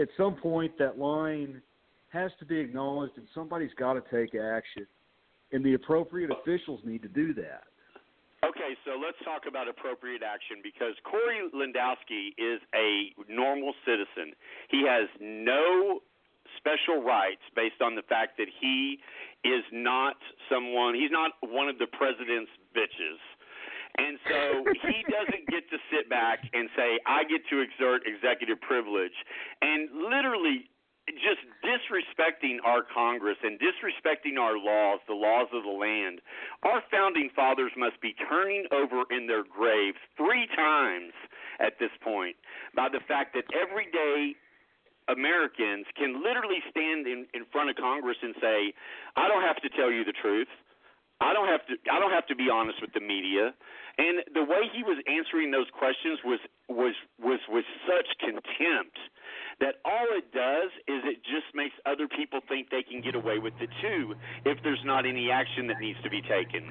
[0.00, 1.62] at some point, that line
[2.12, 4.86] has to be acknowledged, and somebody's got to take action,
[5.52, 7.62] and the appropriate officials need to do that.
[8.44, 14.32] Okay, so let's talk about appropriate action because Corey Lewandowski is a normal citizen.
[14.70, 16.00] He has no
[16.60, 19.00] special rights based on the fact that he
[19.42, 20.16] is not
[20.52, 23.20] someone, he's not one of the president's bitches.
[23.98, 24.38] And so
[24.86, 29.16] he doesn't get to sit back and say, I get to exert executive privilege.
[29.62, 30.70] And literally,
[31.18, 36.20] just disrespecting our Congress and disrespecting our laws, the laws of the land.
[36.62, 41.12] Our founding fathers must be turning over in their graves three times
[41.58, 42.36] at this point
[42.76, 44.36] by the fact that every day
[45.12, 48.72] Americans can literally stand in, in front of Congress and say,
[49.16, 50.48] I don't have to tell you the truth.
[51.20, 53.52] I don't have to I don't have to be honest with the media.
[53.98, 58.96] And the way he was answering those questions was was was with such contempt
[59.60, 63.38] that all it does is it just makes other people think they can get away
[63.38, 64.16] with it too
[64.48, 66.64] if there's not any action that needs to be taken.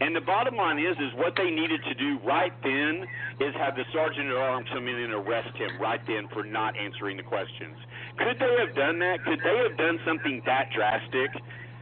[0.00, 3.02] And the bottom line is is what they needed to do right then
[3.42, 6.78] is have the sergeant at arms come in and arrest him right then for not
[6.78, 7.74] answering the questions.
[8.22, 9.24] Could they have done that?
[9.26, 11.34] Could they have done something that drastic?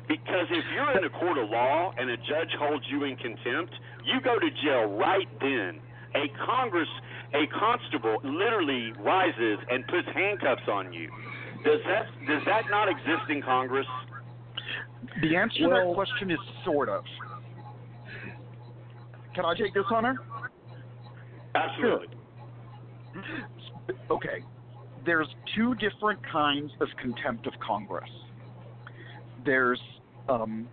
[0.06, 3.72] Because if you're in a court of law and a judge holds you in contempt,
[4.04, 5.80] you go to jail right then.
[6.14, 6.88] A Congress,
[7.32, 11.10] a constable literally rises and puts handcuffs on you.
[11.64, 13.86] Does that does that not exist in Congress?
[15.22, 17.04] The answer to Well- that question is sort of.
[19.34, 20.16] Can I take this, Hunter?
[21.54, 22.08] Absolutely.
[24.10, 24.44] Okay.
[25.04, 28.10] There's two different kinds of contempt of Congress.
[29.44, 29.80] There's,
[30.28, 30.68] um,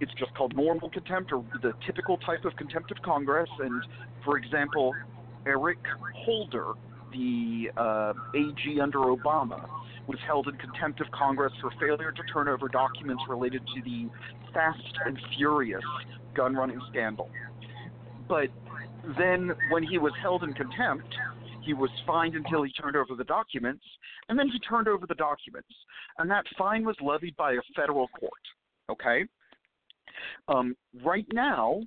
[0.00, 3.50] it's just called normal contempt or the typical type of contempt of Congress.
[3.58, 3.82] And
[4.24, 4.92] for example,
[5.46, 5.78] Eric
[6.24, 6.72] Holder,
[7.12, 9.68] the uh, AG under Obama,
[10.06, 14.08] was held in contempt of Congress for failure to turn over documents related to the
[14.52, 15.84] Fast and Furious
[16.34, 17.28] gun running scandal.
[18.28, 18.48] But
[19.18, 21.14] then when he was held in contempt,
[21.62, 23.84] He was fined until he turned over the documents,
[24.28, 25.68] and then he turned over the documents.
[26.18, 28.32] And that fine was levied by a federal court.
[28.90, 29.24] Okay?
[30.48, 31.80] Um, right now,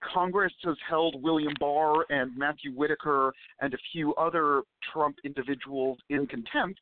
[0.00, 4.62] Congress has held William Barr and Matthew Whitaker and a few other
[4.92, 6.80] Trump individuals in contempt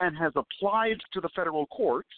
[0.00, 2.08] and has applied to the federal courts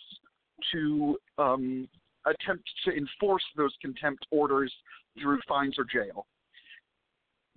[0.72, 1.88] to um,
[2.26, 4.72] attempt to enforce those contempt orders
[5.20, 6.26] through fines or jail.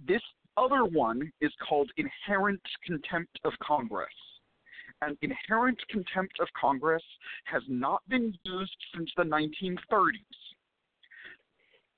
[0.08, 0.22] This
[0.58, 4.14] other one is called inherent contempt of Congress.
[5.06, 7.04] And inherent contempt of Congress
[7.46, 9.78] has not been used since the 1930s.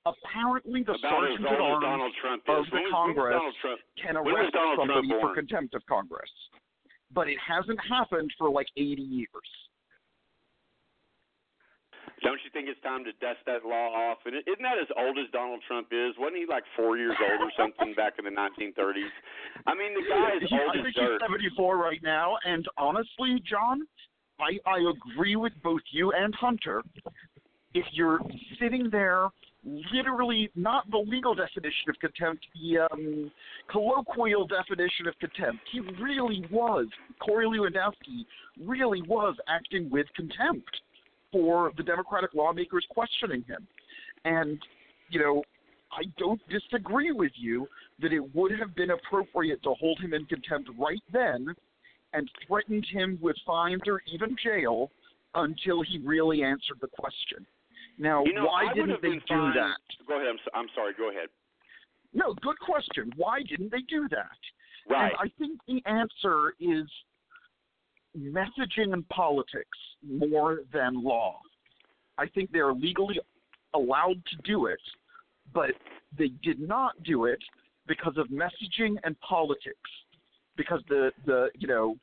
[0.06, 3.42] Apparently, the About Sergeant at Arms Donald Trump of the Congress
[4.02, 6.30] can arrest somebody for contempt of Congress.
[7.12, 9.30] But it hasn't happened for like 80 years.
[12.24, 14.20] Don't you think it's time to dust that law off?
[14.26, 16.14] And isn't that as old as Donald Trump is?
[16.18, 19.14] Wasn't he like four years old or something back in the 1930s?
[19.68, 21.22] I mean, the guy is old I as think dirt.
[21.22, 23.82] he's 74 right now, and honestly, John,
[24.40, 26.84] I, I agree with both you and Hunter.
[27.74, 28.20] If you're
[28.60, 29.28] sitting there,
[29.94, 33.32] literally not the legal definition of contempt, the um,
[33.70, 36.88] colloquial definition of contempt, he really was,
[37.20, 38.26] Corey Lewandowski
[38.62, 40.70] really was acting with contempt
[41.36, 43.68] for the Democratic lawmakers questioning him.
[44.24, 44.58] And,
[45.10, 45.44] you know,
[45.92, 47.68] I don't disagree with you
[48.00, 51.54] that it would have been appropriate to hold him in contempt right then
[52.14, 54.92] and threatened him with fines or even jail
[55.34, 57.46] until he really answered the question.
[57.98, 60.08] Now, You know, why I didn't they do that?
[60.08, 60.30] Go ahead.
[60.30, 60.94] I'm, so, I'm sorry.
[60.98, 61.28] Go ahead.
[62.14, 63.12] No, good question.
[63.18, 64.40] Why didn't they do that?
[64.90, 65.12] Right.
[65.12, 66.90] And I think the answer is
[68.18, 71.40] messaging and politics more than law.
[72.18, 73.20] I think they are legally
[73.74, 74.80] allowed to do it,
[75.54, 75.72] but
[76.18, 77.40] they did not do it
[77.88, 79.90] because of messaging and politics.
[80.56, 81.98] Because the, the you know,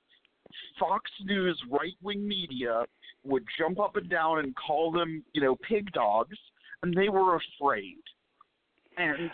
[0.78, 2.84] Fox News right wing media
[3.24, 6.36] would jump up and down and call them, you know, pig dogs,
[6.82, 7.96] and they were afraid.
[8.98, 9.30] And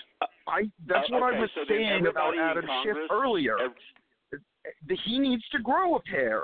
[0.46, 3.58] I that's Uh, what I was so saying about Adam Schiff earlier.
[3.58, 4.40] ev-
[4.86, 6.42] That he needs to grow a pair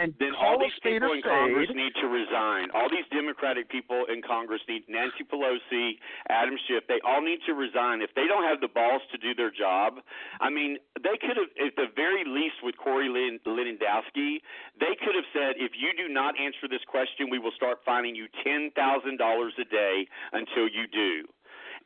[0.00, 2.72] and Then all these people in Congress need to resign.
[2.72, 6.00] All these Democratic people in Congress need Nancy Pelosi,
[6.32, 6.88] Adam Schiff.
[6.88, 8.00] They all need to resign.
[8.00, 10.00] If they don't have the balls to do their job,
[10.40, 14.40] I mean, they could have, at the very least, with Corey Lin- Lewandowski,
[14.80, 18.16] they could have said, if you do not answer this question, we will start fining
[18.16, 21.28] you ten thousand dollars a day until you do.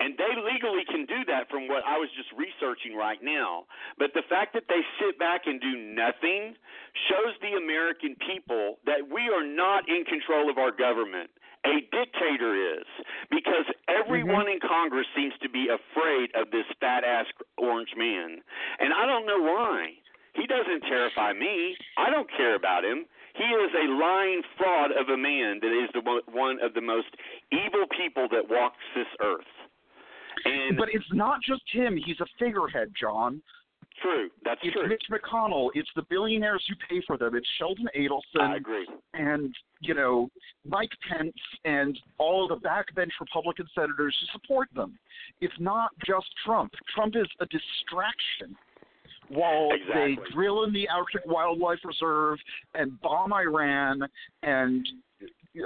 [0.01, 3.65] And they legally can do that from what I was just researching right now.
[3.99, 6.59] But the fact that they sit back and do nothing
[7.09, 11.31] shows the American people that we are not in control of our government.
[11.65, 12.87] A dictator is.
[13.31, 14.61] Because everyone mm-hmm.
[14.61, 17.27] in Congress seems to be afraid of this fat ass
[17.57, 18.43] orange man.
[18.81, 19.95] And I don't know why.
[20.35, 21.77] He doesn't terrify me.
[21.97, 23.07] I don't care about him.
[23.35, 27.11] He is a lying fraud of a man that is the one of the most
[27.51, 29.51] evil people that walks this earth.
[30.45, 31.97] And But it's not just him.
[31.97, 33.43] He's a figurehead, John.
[34.03, 34.89] true, that's It's true.
[34.89, 35.71] Mitch McConnell.
[35.75, 37.35] It's the billionaires who pay for them.
[37.35, 38.41] It's Sheldon Adelson.
[38.41, 38.87] I agree.
[39.15, 40.29] and you know
[40.67, 41.33] Mike Pence
[41.65, 44.99] and all the backbench Republican senators who support them.
[45.41, 46.73] It's not just Trump.
[46.95, 48.57] Trump is a distraction.
[49.29, 50.17] While Exactly.
[50.17, 52.39] they drill in the Arctic Wildlife Reserve
[52.75, 54.03] and bomb Iran
[54.43, 54.87] and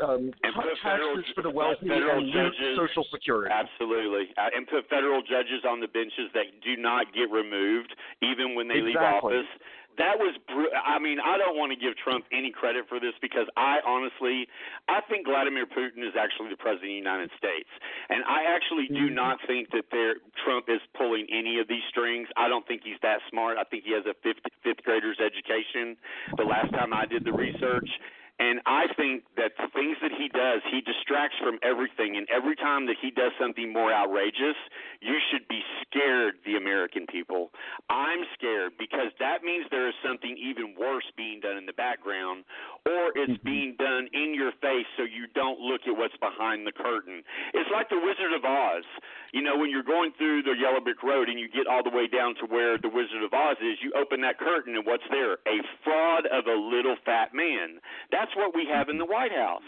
[0.02, 3.52] um, And cut put federal taxes for the wealthy and judges- Social Security.
[3.52, 4.28] Absolutely.
[4.36, 8.68] Uh, and put federal judges on the benches that do not get removed even when
[8.68, 9.38] they leave Exactly.
[9.38, 9.48] office.
[9.96, 13.14] That was, br- I mean, I don't want to give Trump any credit for this
[13.20, 14.46] because I honestly,
[14.86, 17.66] I think Vladimir Putin is actually the president of the United States.
[18.08, 19.14] And I actually do Mhm.
[19.18, 22.28] not think that there, Trump is pulling any of these strings.
[22.36, 23.58] I don't think he's that smart.
[23.58, 25.96] I think he has a fifth, fifth grader's education
[26.36, 27.90] the last time I did the research.
[28.38, 32.16] And I think that the things that he does, he distracts from everything.
[32.16, 34.54] And every time that he does something more outrageous,
[35.02, 37.50] you should be scared, the American people.
[37.90, 42.44] I'm scared because that means there is something even worse being done in the background,
[42.86, 43.48] or it's mm-hmm.
[43.48, 47.22] being done in your face so you don't look at what's behind the curtain.
[47.54, 48.86] It's like the Wizard of Oz.
[49.32, 51.94] You know, when you're going through the Yellow Brick Road and you get all the
[51.94, 55.06] way down to where the Wizard of Oz is, you open that curtain and what's
[55.10, 55.40] there?
[55.46, 57.82] A fraud of a little fat man.
[58.10, 59.66] That's what we have in the White House.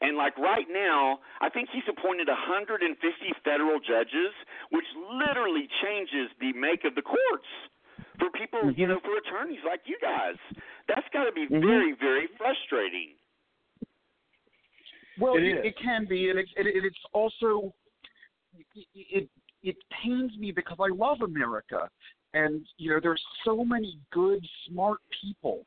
[0.00, 2.90] And like right now, I think he's appointed 150
[3.44, 4.34] federal judges,
[4.70, 7.46] which literally changes the make of the courts
[8.18, 10.36] for people, you know, for attorneys like you guys.
[10.88, 11.60] That's got to be Mhm.
[11.60, 13.16] very, very frustrating.
[15.18, 15.64] Well, It it, is.
[15.66, 17.74] it can be, and it, it, it's also
[18.74, 19.28] it, it
[19.62, 21.88] it pains me because I love America,
[22.34, 25.66] And you know, there's so many good, smart people,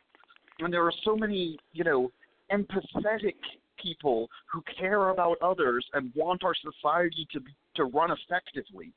[0.60, 2.12] and there are so many, you know,
[2.52, 3.36] empathetic
[3.82, 8.92] people who care about others and want our society to be, to run effectively.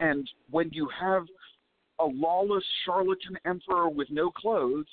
[0.00, 1.24] And when you have
[1.98, 4.86] a lawless charlatan emperor with no clothes,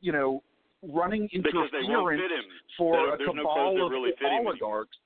[0.00, 0.42] you know,
[0.82, 2.46] running Because they won't interference
[2.76, 4.96] for There- a there's no cabal of really oligarchs.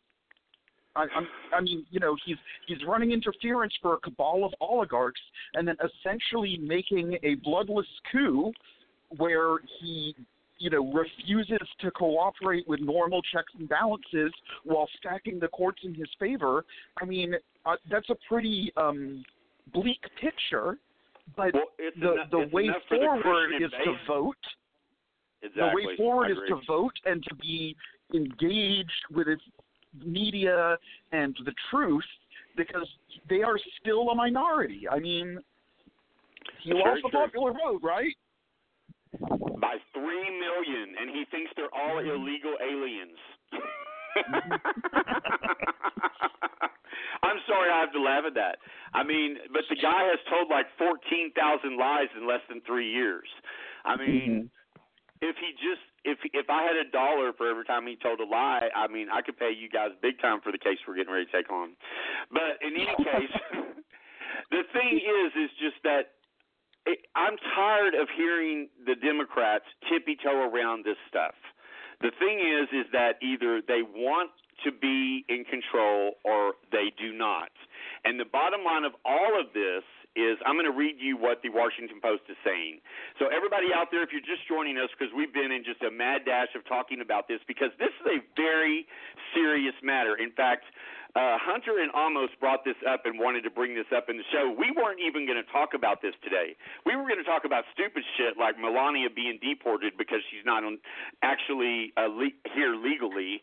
[0.97, 1.07] I,
[1.55, 5.21] I mean, you know, he's he's running interference for a cabal of oligarchs,
[5.55, 8.53] and then essentially making a bloodless coup,
[9.17, 10.17] where he,
[10.59, 14.33] you know, refuses to cooperate with normal checks and balances
[14.65, 16.65] while stacking the courts in his favor.
[17.01, 19.25] I mean, uh, that's a pretty um,
[19.73, 20.79] bleak picture.
[21.37, 24.37] But Well, the the way enough for the forward is to vote
[25.43, 25.83] Exactly.
[25.83, 27.77] the way forward is to vote and to be
[28.15, 29.43] engaged with its
[30.05, 30.77] media
[31.13, 32.05] and the truth
[32.57, 32.89] because
[33.29, 34.89] they are still a minority.
[34.91, 35.39] I mean,
[36.63, 37.21] you That's lost the true.
[37.21, 38.15] popular vote, right?
[39.61, 43.19] by three million, and he thinks they're all illegal aliens.
[47.23, 48.59] I'm sorry, I have to laugh at that.
[48.95, 52.91] I mean, but the guy has told like fourteen thousand lies in less than three
[52.91, 53.29] years.
[53.85, 55.25] I mean, mm-hmm.
[55.25, 58.29] if he just if if I had a dollar for every time he told a
[58.29, 61.13] lie, I mean, I could pay you guys big time for the case we're getting
[61.13, 61.75] ready to take on.
[62.31, 63.35] But in any case,
[64.55, 66.17] the thing is, is just that
[66.87, 71.35] it, I'm tired of hearing the Democrats tippy toe around this stuff.
[72.01, 74.31] The thing is, is that either they want
[74.65, 77.51] to be in control or they do not.
[78.05, 79.85] And the bottom line of all of this
[80.17, 82.83] is I'm going to read you what the Washington Post is saying.
[83.23, 85.95] So, everybody out there, if you're just joining us, because we've been in just a
[85.95, 88.87] mad dash of talking about this, because this is a very
[89.31, 90.19] serious matter.
[90.19, 90.67] In fact,
[91.17, 94.27] uh, Hunter and Amos brought this up and wanted to bring this up in the
[94.31, 94.53] show.
[94.53, 96.53] We weren't even going to talk about this today.
[96.85, 100.65] We were going to talk about stupid shit like Melania being deported because she's not
[100.65, 100.79] on,
[101.23, 103.41] actually uh, le- here legally.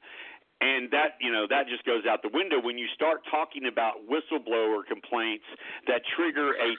[0.62, 4.08] And that, you know, that just goes out the window when you start talking about
[4.08, 5.43] whistleblower complaints
[5.88, 6.72] that trigger a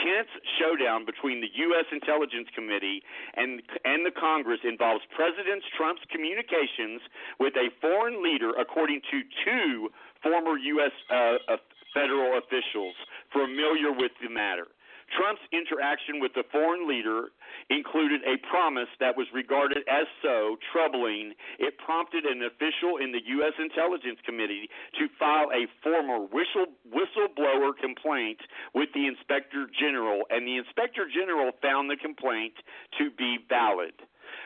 [0.00, 1.84] tense showdown between the U.S.
[1.92, 3.02] Intelligence Committee
[3.36, 7.00] and and the Congress involves President Trump's communications
[7.40, 9.88] with a foreign leader, according to two
[10.22, 10.92] former U.S.
[11.08, 11.56] Uh, uh,
[11.94, 12.94] federal officials
[13.32, 14.68] familiar with the matter.
[15.14, 17.32] Trump's interaction with the foreign leader
[17.70, 23.24] included a promise that was regarded as so troubling, it prompted an official in the
[23.40, 23.54] U.S.
[23.58, 28.40] Intelligence Committee to file a former whistle, whistleblower complaint
[28.74, 32.54] with the Inspector General, and the Inspector General found the complaint
[32.98, 33.94] to be valid.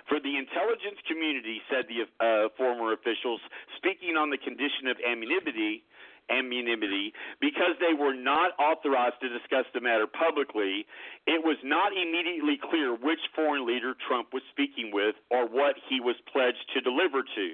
[0.09, 3.41] For the intelligence community, said the uh, former officials,
[3.77, 5.83] speaking on the condition of anonymity,
[6.31, 10.87] anonymity because they were not authorized to discuss the matter publicly,
[11.27, 16.01] it was not immediately clear which foreign leader Trump was speaking with or what he
[16.01, 17.47] was pledged to deliver to.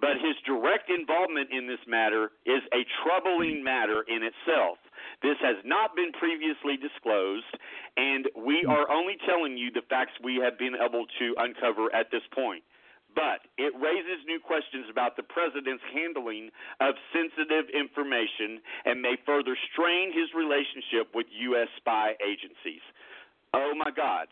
[0.00, 4.78] But his direct involvement in this matter is a troubling matter in itself.
[5.22, 7.50] This has not been previously disclosed,
[7.96, 12.10] and we are only telling you the facts we have been able to uncover at
[12.10, 12.62] this point
[13.18, 19.58] but it raises new questions about the president's handling of sensitive information and may further
[19.74, 21.66] strain his relationship with U.S.
[21.82, 22.84] spy agencies.
[23.50, 24.30] Oh my God.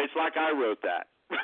[0.00, 1.12] It's like I wrote that.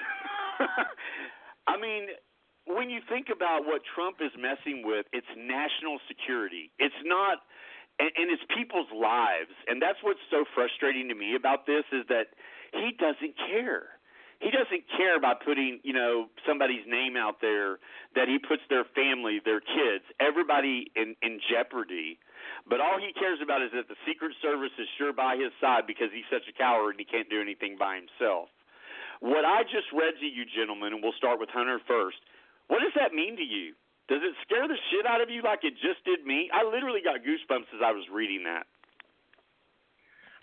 [1.68, 2.16] I mean,
[2.64, 6.72] when you think about what Trump is messing with, it's national security.
[6.80, 7.44] It's not
[8.00, 9.52] and, it's people's lives.
[9.68, 12.32] And that's what's so frustrating to me about this is that
[12.72, 13.93] he doesn't care
[14.44, 17.80] he doesn't care about putting you know somebody's name out there
[18.12, 22.20] that he puts their family their kids everybody in in jeopardy.
[22.68, 25.88] But all he cares about is that the secret service is sure by his side
[25.88, 28.52] because he's such a coward and he can't do anything by himself.
[29.24, 32.20] What i just read to you gentlemen and we'll start with hunter first
[32.68, 33.76] what does that mean to you?
[34.08, 36.48] Does it scare the shit out of you like it just did me?
[36.52, 38.68] I literally got goosebumps as i was reading that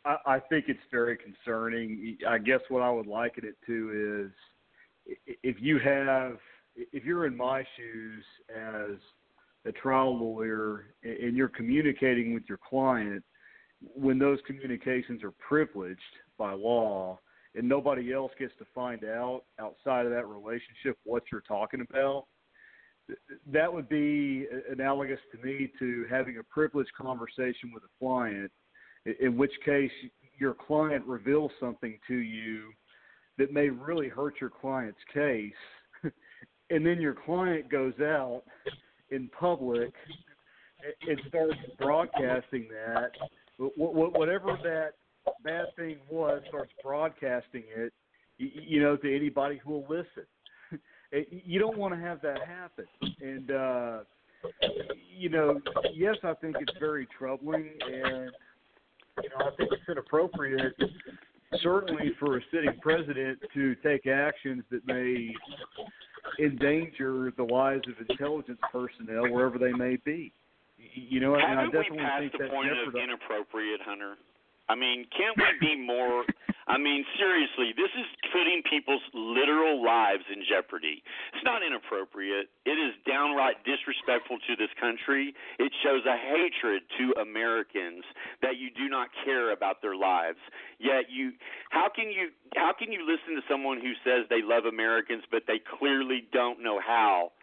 [0.04, 2.18] I, think it's very concerning.
[2.28, 6.38] I guess what I would liken it to is if you have,
[6.76, 8.98] if you're in my shoes as
[9.66, 13.24] a trial lawyer and you're communicating with your client,
[13.80, 16.00] when those communications are privileged
[16.38, 17.20] by law
[17.56, 22.26] and nobody else gets to find out outside of that relationship what you're talking about,
[23.52, 28.52] that would be analogous to me to having a privileged conversation with a client
[29.06, 29.92] in- which case
[30.38, 32.72] your client reveals something to you
[33.38, 35.54] that may really hurt your client's case
[36.70, 38.44] and then your client goes out
[39.10, 39.94] in public
[41.08, 43.12] and starts broadcasting that
[43.60, 44.94] wh- wh- whatever that
[45.44, 47.94] bad thing was starts broadcasting it,
[48.38, 50.26] you know, to anybody who will listen.
[51.30, 52.86] You don't want to have that happen,
[53.20, 53.98] and uh,
[55.14, 55.60] you know,
[55.94, 58.32] yes, I think it's very troubling, and
[59.24, 60.74] you know, I think it's inappropriate,
[61.62, 65.34] certainly for a sitting president to take actions that may
[66.40, 70.32] endanger the lives of intelligence personnel wherever they may be.
[70.94, 74.16] You know, and I Haven't we definitely passed think the point of inappropriate, Hunter?
[74.72, 76.24] I mean, can't we be more?
[76.72, 81.04] I mean, seriously, this is putting people's literal lives in jeopardy.
[81.36, 82.48] It's not inappropriate.
[82.64, 85.36] It is downright disrespectful to this country.
[85.60, 88.08] It shows a hatred to Americans
[88.40, 90.40] that you do not care about their lives.
[90.80, 91.36] Yet you,
[91.76, 95.44] how can you, how can you listen to someone who says they love Americans but
[95.52, 97.36] they clearly don't know how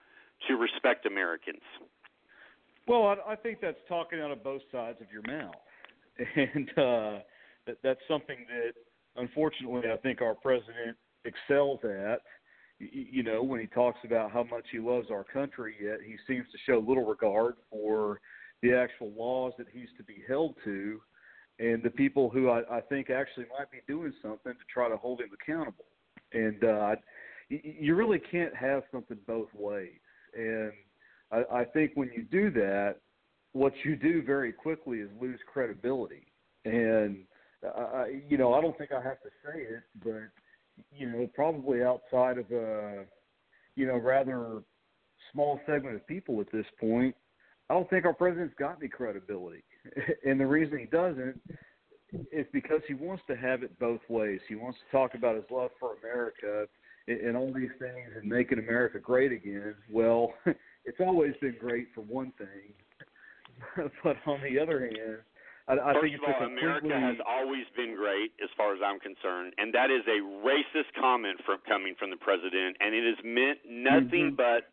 [0.49, 1.61] to respect Americans?
[2.89, 5.61] Well, I, I think that's talking out of both sides of your mouth,
[6.37, 7.19] and uh,
[7.67, 8.73] that, that's something that,
[9.17, 12.21] unfortunately, I think our president excels at.
[12.81, 16.47] You know, when he talks about how much he loves our country, yet he seems
[16.53, 18.21] to show little regard for
[18.63, 21.01] the actual laws that he's to be held to,
[21.59, 24.97] and the people who I, I think actually might be doing something to try to
[24.97, 25.87] hold him accountable.
[26.33, 26.97] And uh,
[27.49, 29.99] you really can't have something both ways.
[30.37, 30.73] And
[31.33, 32.97] I, I think when you do that,
[33.59, 36.27] what you do very quickly is lose credibility.
[36.65, 37.25] And
[37.65, 40.31] I, you know, I don't think I have to say it, but
[40.93, 43.05] you know, probably outside of a
[43.75, 44.63] you know rather
[45.33, 47.15] small segment of people at this point,
[47.69, 49.65] I don't think our president's got any credibility.
[50.25, 51.41] and the reason he doesn't
[52.33, 54.41] is because he wants to have it both ways.
[54.49, 56.67] He wants to talk about his love for America
[57.07, 59.75] and all these things and making America great again.
[59.91, 60.33] Well,
[60.85, 62.73] it's always been great for one thing,
[64.05, 65.23] but on the other hand,
[65.69, 68.75] I, I First think of it's all, completely America has always been great, as far
[68.75, 72.95] as I'm concerned, and that is a racist comment from coming from the president, and
[72.95, 74.37] it has meant nothing Mhm.
[74.37, 74.73] but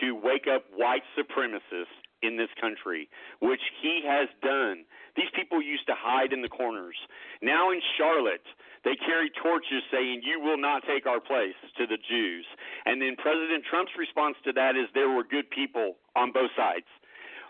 [0.00, 3.08] to wake up white supremacists in this country,
[3.40, 4.84] which he has done.
[5.14, 6.96] These people used to hide in the corners.
[7.40, 8.46] Now in Charlotte,
[8.82, 12.46] they carry torches saying, "You will not take our place" to the Jews.
[12.86, 16.88] And then President Trump's response to that is, "There were good people on both sides."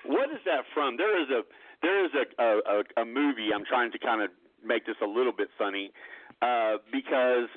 [0.05, 0.97] What is that from?
[0.97, 1.43] There is a
[1.83, 3.49] there is a a, a, a movie.
[3.55, 4.31] I'm trying to kind of
[4.65, 5.93] make this a little bit funny
[6.43, 7.49] uh, because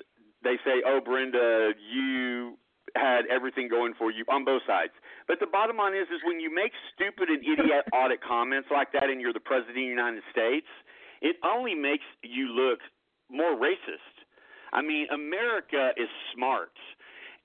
[0.44, 2.58] they say, "Oh, Brenda, you
[2.96, 4.94] had everything going for you on both sides."
[5.28, 9.10] But the bottom line is, is when you make stupid and idiotic comments like that,
[9.10, 10.68] and you're the president of the United States,
[11.22, 12.80] it only makes you look
[13.30, 14.16] more racist.
[14.72, 16.72] I mean, America is smart.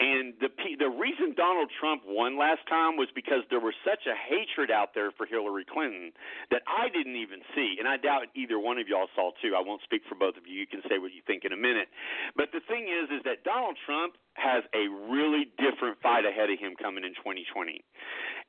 [0.03, 0.51] And the
[0.83, 4.99] the reason Donald Trump won last time was because there was such a hatred out
[4.99, 6.11] there for Hillary Clinton
[6.51, 9.55] that I didn't even see, and I doubt either one of y'all saw too.
[9.55, 10.59] I won't speak for both of you.
[10.59, 11.87] You can say what you think in a minute.
[12.35, 16.59] But the thing is, is that Donald Trump has a really different fight ahead of
[16.59, 17.79] him coming in 2020,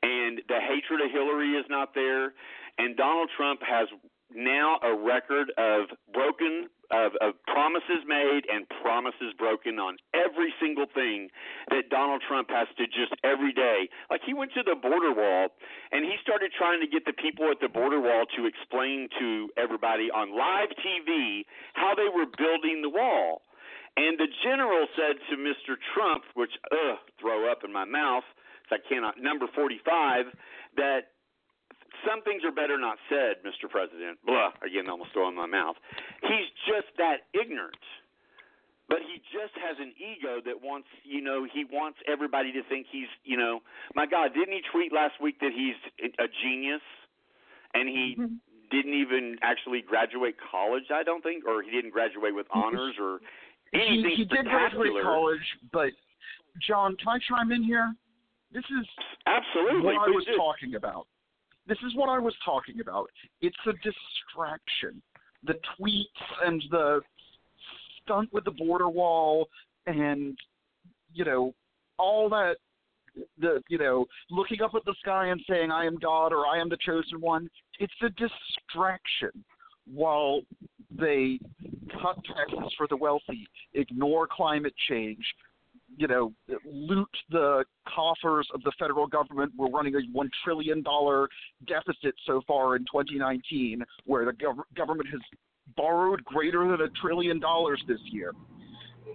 [0.01, 2.33] and the hatred of Hillary is not there,
[2.81, 3.85] and Donald Trump has
[4.33, 10.85] now a record of broken of, of promises made and promises broken on every single
[10.93, 11.29] thing
[11.73, 13.89] that Donald Trump has to just every day.
[14.13, 15.49] Like he went to the border wall
[15.91, 19.49] and he started trying to get the people at the border wall to explain to
[19.57, 23.41] everybody on live TV how they were building the wall.
[23.97, 25.77] And the general said to Mr.
[25.93, 28.25] Trump, which ugh, throw up in my mouth,
[28.71, 30.33] I cannot number 45,
[30.77, 31.12] that
[32.07, 33.69] some things are better not said, Mr.
[33.69, 34.17] President.
[34.25, 35.75] Blah, again, almost throwing my mouth.
[36.21, 37.77] He's just that ignorant.
[38.89, 42.85] But he just has an ego that wants, you know, he wants everybody to think
[42.91, 43.61] he's, you know,
[43.95, 45.79] my God, didn't he tweet last week that he's
[46.19, 46.83] a genius?
[47.73, 48.35] And he mm-hmm.
[48.69, 53.19] didn't even actually graduate college, I don't think, or he didn't graduate with honors or
[53.73, 55.89] anything he, he did graduate college, but
[56.67, 57.95] John, can I chime in here?
[58.53, 58.85] This is
[59.25, 59.81] Absolutely.
[59.81, 61.07] what I was talking about.
[61.67, 63.09] This is what I was talking about.
[63.41, 65.01] It's a distraction.
[65.45, 67.01] The tweets and the
[68.01, 69.47] stunt with the border wall
[69.87, 70.37] and
[71.13, 71.53] you know
[71.97, 72.55] all that
[73.39, 76.59] the you know looking up at the sky and saying I am God or I
[76.59, 77.49] am the chosen one.
[77.79, 79.43] It's a distraction
[79.91, 80.41] while
[80.97, 81.39] they
[82.01, 85.23] cut taxes for the wealthy, ignore climate change,
[85.97, 86.33] you know,
[86.65, 87.63] loot the
[87.93, 89.51] coffers of the federal government.
[89.57, 91.27] We're running a one trillion dollar
[91.67, 95.21] deficit so far in 2019, where the gov- government has
[95.75, 98.33] borrowed greater than a trillion dollars this year,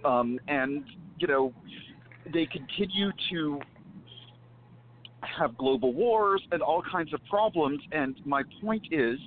[0.05, 0.83] um, and
[1.17, 1.53] you know,
[2.33, 3.59] they continue to
[5.21, 7.81] have global wars and all kinds of problems.
[7.91, 9.19] And my point is,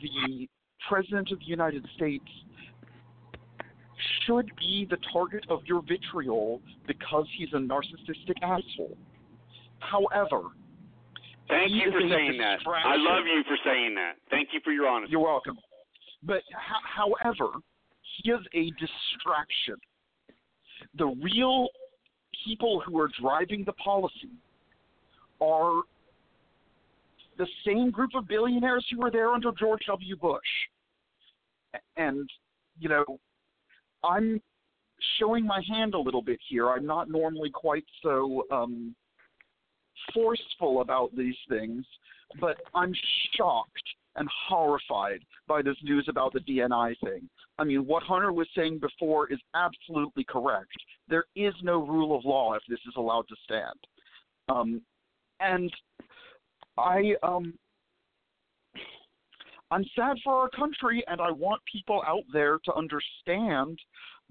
[0.00, 0.48] the
[0.88, 2.24] president of the United States
[4.30, 8.96] should be the target of your vitriol because he's a narcissistic asshole.
[9.80, 10.48] However,
[11.48, 12.60] Thank you for saying that.
[12.66, 14.12] I love you for saying that.
[14.30, 15.10] Thank you for your honesty.
[15.10, 15.58] You're welcome.
[16.22, 17.54] But ho- however,
[18.22, 19.76] he is a distraction.
[20.96, 21.68] The real
[22.44, 24.30] people who are driving the policy
[25.40, 25.82] are
[27.36, 30.16] the same group of billionaires who were there under George W.
[30.16, 30.40] Bush.
[31.96, 32.28] And,
[32.78, 33.18] you know,
[34.04, 34.40] I'm
[35.18, 36.70] showing my hand a little bit here.
[36.70, 38.94] I'm not normally quite so um,
[40.14, 41.84] forceful about these things,
[42.40, 42.92] but I'm
[43.36, 43.82] shocked
[44.16, 47.28] and horrified by this news about the DNI thing.
[47.58, 50.70] I mean, what Hunter was saying before is absolutely correct.
[51.08, 53.78] There is no rule of law if this is allowed to stand.
[54.48, 54.82] Um,
[55.38, 55.72] and
[56.76, 57.54] I um,
[59.70, 63.78] I'm sad for our country, and I want people out there to understand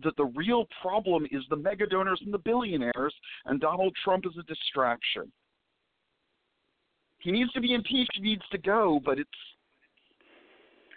[0.04, 3.14] that the real problem is the mega donors and the billionaires,
[3.46, 5.32] and Donald Trump is a distraction.
[7.20, 8.12] He needs to be impeached.
[8.16, 9.30] He needs to go, but it's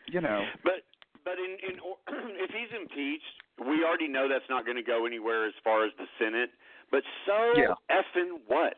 [0.08, 0.44] you know.
[0.62, 0.82] But
[1.24, 1.98] but in in or-
[2.38, 3.24] if he's impeached,
[3.68, 6.50] we already know that's not going to go anywhere as far as the Senate.
[6.90, 7.74] But so Yeah.
[7.90, 8.76] effing what?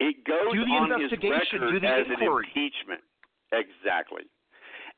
[0.00, 2.44] It goes Do the on his investigation, record do the as inquiry.
[2.44, 3.00] an impeachment.
[3.52, 4.22] Exactly.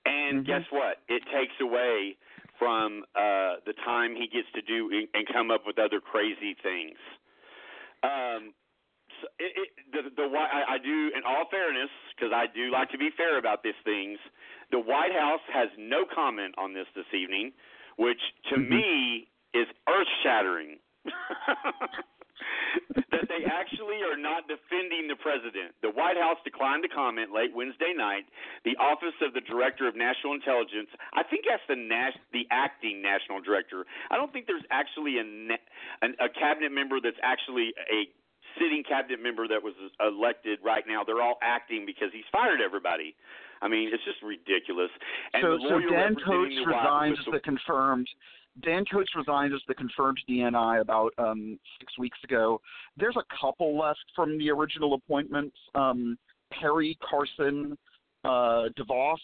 [0.06, 0.46] And Mhm.
[0.46, 1.02] guess what?
[1.08, 2.16] It takes away
[2.58, 6.54] from uh the time he gets to do and- and come up with other crazy
[6.54, 6.96] things.
[8.02, 8.54] Um
[9.20, 12.90] so it, it, the the I, I do, in all fairness, because I do like
[12.90, 14.18] to be fair about these things.
[14.70, 17.52] The White House has no comment on this this evening,
[17.96, 18.68] which to Mhm.
[18.68, 20.78] me is earth shattering.
[23.12, 25.72] that they actually are not defending the president.
[25.80, 28.28] The White House declined to comment late Wednesday night.
[28.64, 33.00] The Office of the Director of National Intelligence, I think that's the nas- the acting
[33.00, 33.84] national director.
[34.10, 35.66] I don't think there's actually a na-
[36.02, 38.08] an, a cabinet member that's actually a
[38.58, 41.04] sitting cabinet member that was elected right now.
[41.04, 43.14] They're all acting because he's fired everybody.
[43.62, 44.90] I mean, it's just ridiculous.
[45.32, 48.08] And so, the so Dan Coats White- as the confirmed.
[48.62, 52.60] Dan Coats resigned as the confirmed DNI about um, six weeks ago.
[52.96, 56.16] There's a couple left from the original appointments: um,
[56.52, 57.76] Perry, Carson,
[58.24, 59.16] uh, DeVos,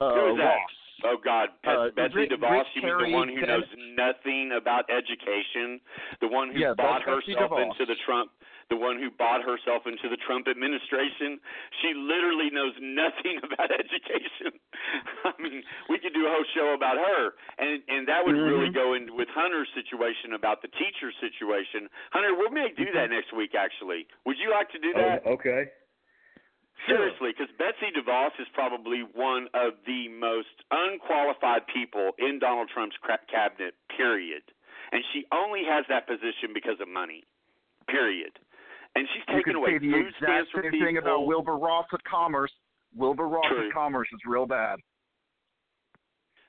[0.00, 0.44] uh, Who is that?
[0.44, 0.70] Ross.
[1.02, 2.50] Oh God, Pet- Uh, Betsy Rick- DeVos.
[2.50, 3.64] Rick She was the one who knows
[3.96, 5.80] nothing about education.
[6.20, 8.30] The one who Yeah, bought herself into the Trump.
[8.70, 11.42] The one who bought herself into the Trump administration.
[11.82, 14.54] She literally knows nothing about education.
[15.26, 18.70] I mean, we could do a whole show about her, and and that would really
[18.70, 18.74] Mhm.
[18.78, 21.90] go in with Hunter's situation about the teacher situation.
[22.14, 23.54] Hunter, we may do that next week.
[23.58, 25.22] Actually, would you like to do that?
[25.26, 25.66] Oh, okay.
[26.86, 32.96] Seriously, because Betsy DeVos is probably one of the most unqualified people in Donald Trump's
[33.28, 34.42] cabinet, period.
[34.90, 37.24] And she only has that position because of money,
[37.86, 38.38] period.
[38.96, 40.86] And she's You taken away say the food exact stamps from same people.
[40.86, 42.52] thing about Wilbur Ross at Commerce.
[42.96, 43.68] Wilbur Ross True.
[43.68, 44.78] at Commerce is real bad.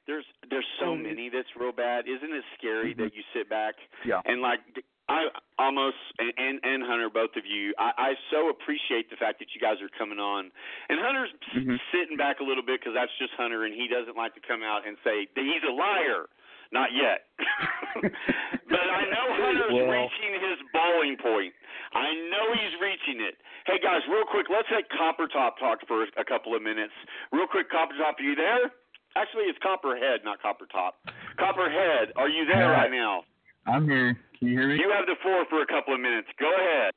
[0.07, 2.07] There's there's so many that's real bad.
[2.09, 4.19] Isn't it scary that you sit back Yeah.
[4.25, 4.59] and like
[5.07, 5.29] I
[5.59, 9.53] almost and and, and Hunter, both of you, I, I so appreciate the fact that
[9.53, 10.49] you guys are coming on.
[10.89, 11.77] And Hunter's s- Mhm.
[11.93, 14.63] sitting back a little bit because that's just Hunter, and he doesn't like to come
[14.63, 16.25] out and say that he's a liar.
[16.73, 17.27] Not yet.
[18.01, 21.53] but I know Hunter's Well- reaching his bowling point.
[21.93, 23.35] I know he's reaching it.
[23.65, 26.93] Hey guys, real quick, let's let Copper Top talk for a couple of minutes.
[27.31, 28.71] Real quick, Copper Top, are you there?
[29.15, 31.03] Actually, it's Copperhead, not Copper Top.
[31.37, 32.87] Copperhead, are you there Hi.
[32.87, 33.23] right now?
[33.67, 34.17] I'm here.
[34.39, 34.75] Can you hear me?
[34.75, 36.27] You have the floor for a couple of minutes.
[36.39, 36.91] Go ahead.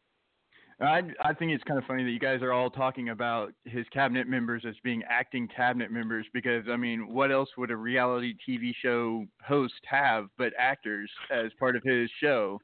[0.81, 3.87] I I think it's kind of funny that you guys are all talking about his
[3.93, 8.35] cabinet members as being acting cabinet members because I mean, what else would a reality
[8.49, 12.61] TV show host have but actors as part of his show?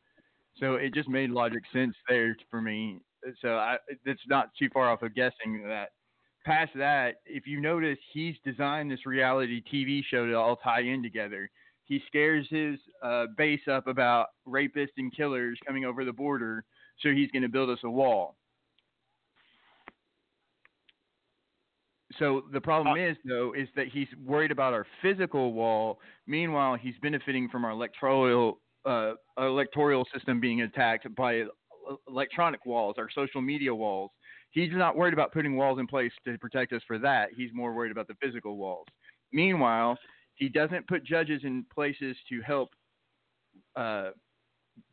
[0.56, 3.00] So it just made logic sense there for me.
[3.40, 5.90] So I it's not too far off of guessing that.
[6.44, 11.02] Past that, if you notice, he's designed this reality TV show to all tie in
[11.02, 11.50] together.
[11.84, 16.64] He scares his uh, base up about rapists and killers coming over the border
[17.02, 18.36] so he's going to build us a wall.
[22.18, 26.00] So the problem is though is that he's worried about our physical wall.
[26.26, 31.46] Meanwhile, he's benefiting from our electoral uh, electoral system being attacked by uh,
[32.08, 34.10] electronic walls, our social media walls.
[34.52, 37.30] He's not worried about putting walls in place to protect us for that.
[37.36, 38.86] He's more worried about the physical walls.
[39.32, 39.96] Meanwhile,
[40.34, 42.70] he doesn't put judges in places to help
[43.76, 44.10] uh,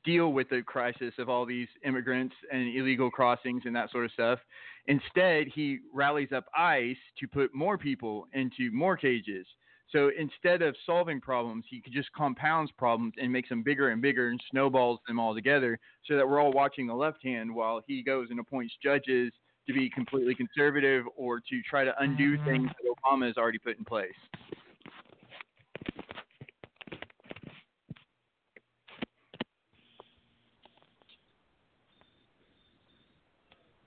[0.03, 4.11] deal with the crisis of all these immigrants and illegal crossings and that sort of
[4.11, 4.39] stuff.
[4.88, 9.47] Instead, he rallies up ICE to put more people into more cages.
[9.91, 14.29] So instead of solving problems, he just compounds problems and makes them bigger and bigger
[14.29, 18.03] and snowballs them all together so that we're all watching the left hand while he
[18.03, 19.31] goes and appoints judges
[19.65, 22.45] to be completely conservative or to try to undo mm-hmm.
[22.45, 24.11] things that Obama has already put in place.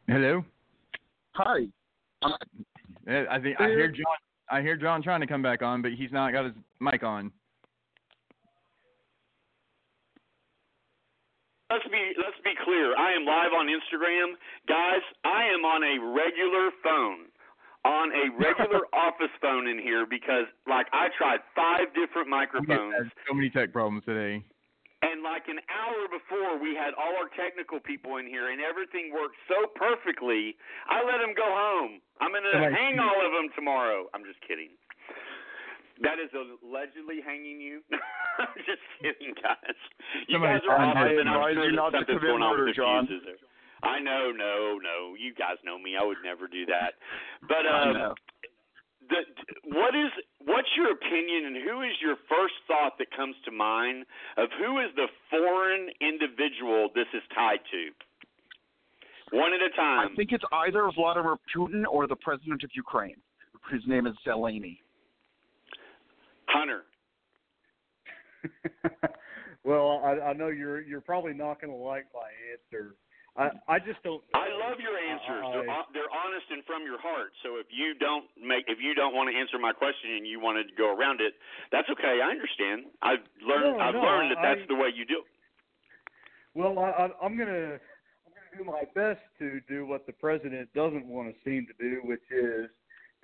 [0.07, 0.45] Hello.
[1.35, 1.67] Hi.
[2.23, 2.33] I'm,
[3.31, 4.05] I think I hear John.
[4.51, 7.31] I hear John trying to come back on, but he's not got his mic on.
[11.71, 12.97] Let's be let's be clear.
[12.99, 14.35] I am live on Instagram,
[14.67, 15.07] guys.
[15.25, 17.31] I am on a regular phone,
[17.87, 23.35] on a regular office phone in here because, like, I tried five different microphones, so
[23.35, 24.43] many tech problems today.
[25.03, 29.11] And like an hour before, we had all our technical people in here, and everything
[29.13, 30.57] worked so perfectly.
[30.89, 32.01] I let them go home.
[32.21, 34.09] I'm gonna Like- hang all of them tomorrow.
[34.13, 34.71] I'm just kidding.
[36.01, 37.83] That is allegedly hanging you.
[37.93, 39.77] I'm just kidding, guys.
[40.29, 42.65] You Somebody guys are awesome, and I'm sure that not to something's going on murder,
[42.73, 43.05] with John.
[43.25, 43.37] there.
[43.83, 45.15] I know, no, no.
[45.19, 45.97] You guys know me.
[46.01, 46.95] I would never do that.
[47.49, 48.15] But um,
[49.09, 49.21] the,
[49.77, 50.13] what is
[50.45, 54.05] what's your opinion, and who is your first thought that comes to mind
[54.37, 57.91] of who is the foreign individual this is tied to?
[59.37, 60.11] One at a time.
[60.13, 63.17] I think it's either Vladimir Putin or the president of Ukraine,
[63.71, 64.79] whose name is Zelensky.
[66.49, 66.83] Hunter.
[69.65, 72.95] well, I, I know you're you're probably not going to like my answer.
[73.41, 74.21] I I just don't.
[74.37, 75.45] I love your answers.
[75.49, 77.33] I- They're, they're honest and from your heart.
[77.43, 80.39] So if you don't make, if you don't want to answer my question and you
[80.41, 81.33] wanted to go around it,
[81.73, 82.21] that's okay.
[82.21, 82.93] I understand.
[83.01, 83.79] I've learned.
[83.79, 85.25] No, I've no, learned that I- that's the way you do.
[85.25, 85.29] it.
[86.55, 87.79] Well, I, I, I'm gonna
[88.27, 91.75] I'm gonna do my best to do what the president doesn't want to seem to
[91.81, 92.69] do, which is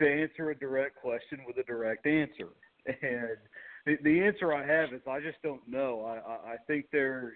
[0.01, 2.49] to answer a direct question with a direct answer.
[3.03, 3.37] And
[3.85, 6.05] the, the answer I have is I just don't know.
[6.07, 7.35] I, I, I think there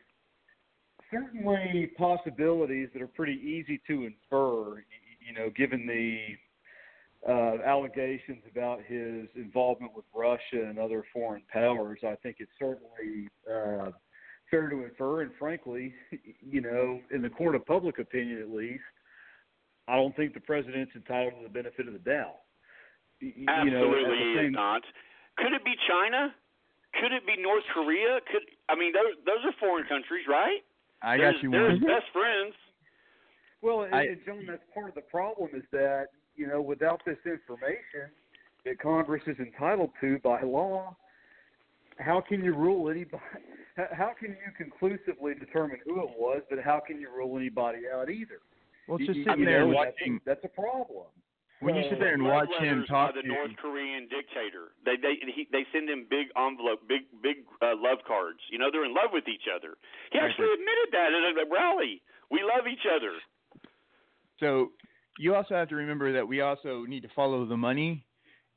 [1.11, 4.83] certainly possibilities that are pretty easy to infer.
[5.27, 6.19] You know, given the
[7.29, 13.29] uh, allegations about his involvement with Russia and other foreign powers, I think it's certainly
[13.47, 13.91] uh,
[14.51, 15.23] fair to infer.
[15.23, 15.95] And frankly,
[16.41, 18.83] you know, in the court of public opinion at least,
[19.89, 22.41] I don't think the president's entitled to the benefit of the doubt.
[23.21, 24.83] You know, Absolutely, the same- not.
[25.37, 26.35] Could it be China?
[27.01, 28.21] Could it be North Korea?
[28.33, 30.61] Could I mean those those are foreign countries, right?
[31.03, 31.71] I There's- got you They're one.
[31.73, 32.55] his best friends.
[33.63, 37.03] Well, and, I- and John, that's part of the problem is that you know without
[37.05, 38.11] this information
[38.65, 40.97] that Congress is entitled to by law,
[41.99, 43.23] how can you rule anybody?
[43.77, 46.43] how- How can you conclusively determine who it was?
[46.51, 48.41] But how can you rule anybody out either?
[48.89, 50.21] Well, You- just you- sitting you there know, that's- watching.
[50.27, 51.07] That's, a problem.
[51.61, 54.73] When you sit there and watch him talk by the to North Korean dictator.
[54.85, 58.41] They they he, they send him big envelope, big big uh, love cards.
[58.51, 59.77] You know they're in love with each other.
[60.11, 62.01] He actually admitted that at a rally.
[62.31, 63.13] We love each other.
[64.41, 64.73] So
[65.19, 68.05] you also have to remember that we also need to follow the money.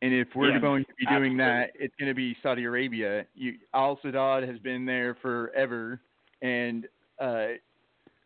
[0.01, 3.26] And if we're Yes, going to be doing that, it's going to be Saudi Arabia.
[3.36, 6.01] You, Al Sadat has been there forever,
[6.41, 6.88] and
[7.22, 7.47] uh,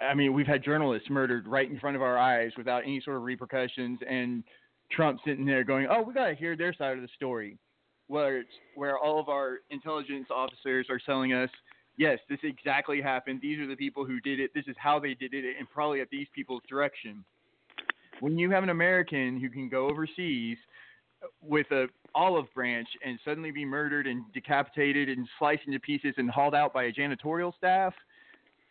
[0.01, 3.17] I mean we've had journalists murdered right in front of our eyes without any sort
[3.17, 4.43] of repercussions, and
[4.91, 7.57] Trump sitting there going, "Oh, we got to hear their side of the story,"
[8.07, 11.49] where it's where all of our intelligence officers are telling us,
[11.97, 13.41] "Yes, this exactly happened.
[13.41, 14.53] These are the people who did it.
[14.53, 17.25] This is how they did it, and probably at these people's direction."
[18.19, 20.57] when you have an American who can go overseas
[21.41, 26.29] with a olive branch and suddenly be murdered and decapitated and sliced into pieces and
[26.29, 27.93] hauled out by a janitorial staff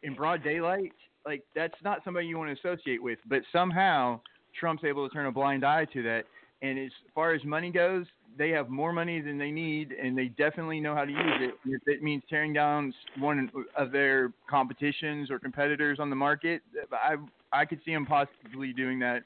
[0.02, 0.92] in broad daylight,
[1.24, 3.18] like that's not somebody you want to associate with.
[3.26, 4.20] But somehow
[4.58, 6.24] Trump's able to turn a blind eye to that.
[6.62, 8.06] And as far as money goes,
[8.38, 11.54] they have more money than they need, and they definitely know how to use it.
[11.66, 17.16] If it means tearing down one of their competitions or competitors on the market, I
[17.52, 19.22] I could see them possibly doing that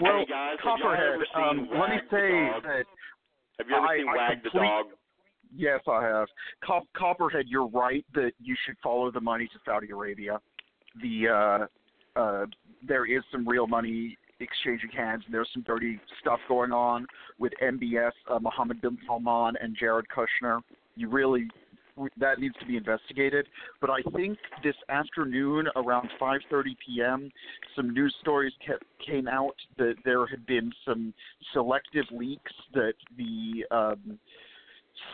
[0.00, 2.84] Well, hey guys, Copperhead, um, let me say that
[3.58, 4.86] Have you ever I- seen I Wag the complete- Dog?
[5.54, 6.28] Yes, I have.
[6.64, 10.40] Cop- Copperhead, you're right that you should follow the money to Saudi Arabia.
[11.02, 12.46] The uh, uh,
[12.86, 17.06] there is some real money exchanging hands, and there's some dirty stuff going on
[17.38, 20.60] with MBS, uh, Mohammed bin Salman, and Jared Kushner.
[20.96, 21.48] You really
[22.18, 23.46] that needs to be investigated.
[23.80, 27.30] But I think this afternoon, around 5:30 p.m.,
[27.76, 31.12] some news stories kept, came out that there had been some
[31.52, 34.18] selective leaks that the um,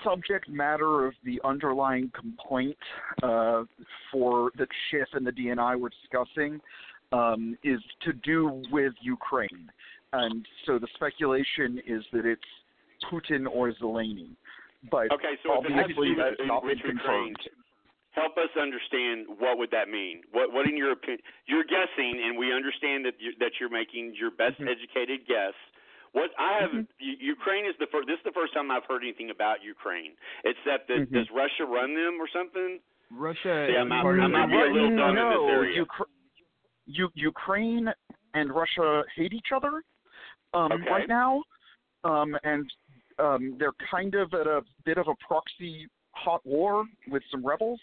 [0.04, 2.76] subject matter of the underlying complaint
[3.22, 3.64] uh,
[4.12, 6.60] for that Schiff and the DNI were discussing
[7.12, 9.70] um, is to do with Ukraine,
[10.12, 12.42] and so the speculation is that it's
[13.10, 14.28] Putin or Zelensky.
[14.90, 17.40] But Okay, so if it has to obviously that's with, not been Ukraine, confirmed.
[18.12, 20.22] help us understand what would that mean?
[20.32, 21.18] What, what in your opinion?
[21.46, 24.68] You're guessing, and we understand that you, that you're making your best Mm-hmm.
[24.70, 25.54] educated guess.
[26.12, 28.06] What I have, U- Ukraine is the first.
[28.08, 30.12] This is the first time I've heard anything about Ukraine,
[30.44, 31.12] except that Mhm.
[31.12, 32.80] does Russia run them or something?
[33.10, 35.24] Russia Yeah, is I'm not- part of I'm the not being a little dumb in
[35.28, 35.84] this no, area.
[35.84, 36.12] Ukra-
[36.88, 37.88] U- Ukraine
[38.34, 39.82] and Russia hate each other
[40.54, 40.90] um, Okay.
[40.90, 41.42] right now,
[42.04, 42.70] um, and
[43.18, 47.80] um, they're kind of at a bit of a proxy hot war with some rebels.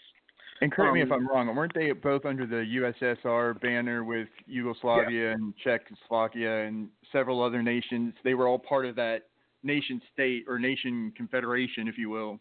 [0.62, 1.54] And correct me if Um, I'm wrong.
[1.54, 8.14] Weren't they both under the USSR banner with Yugoslavia and Czechoslovakia and several other nations?
[8.24, 9.28] They were all part of that
[9.62, 12.40] nation state or nation confederation, if you will.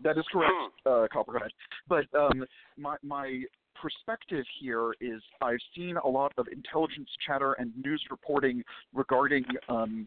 [0.00, 0.52] That is correct,
[0.86, 1.50] uh, Copperhead.
[1.88, 2.44] But um,
[2.76, 3.42] my my
[3.80, 10.06] perspective here is I've seen a lot of intelligence chatter and news reporting regarding um,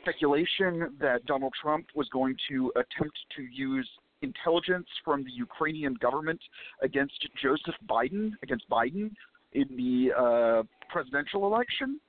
[0.00, 3.88] speculation that Donald Trump was going to attempt to use
[4.22, 6.40] intelligence from the Ukrainian government
[6.82, 9.10] against Joseph Biden, against Biden
[9.52, 12.00] in the uh, presidential election.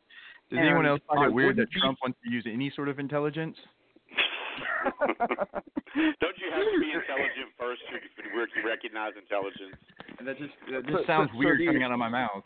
[0.49, 2.89] Does anyone else find it weird that wouldn't be- Trump wants to use any sort
[2.89, 3.57] of intelligence?
[6.19, 9.77] Don't you have to be intelligent first to to recognize intelligence?
[10.25, 12.43] That just that So- sounds so- so weird the- coming out of my mouth.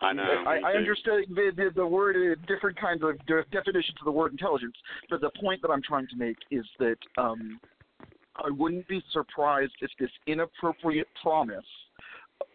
[0.00, 0.22] I know.
[0.46, 0.78] I, me I too.
[0.78, 3.16] understand the, the, the word, uh, different kinds of
[3.52, 4.74] definitions of the word intelligence,
[5.08, 7.60] but the point that I'm trying to make is that um,
[8.36, 11.64] I wouldn't be surprised if this inappropriate promise,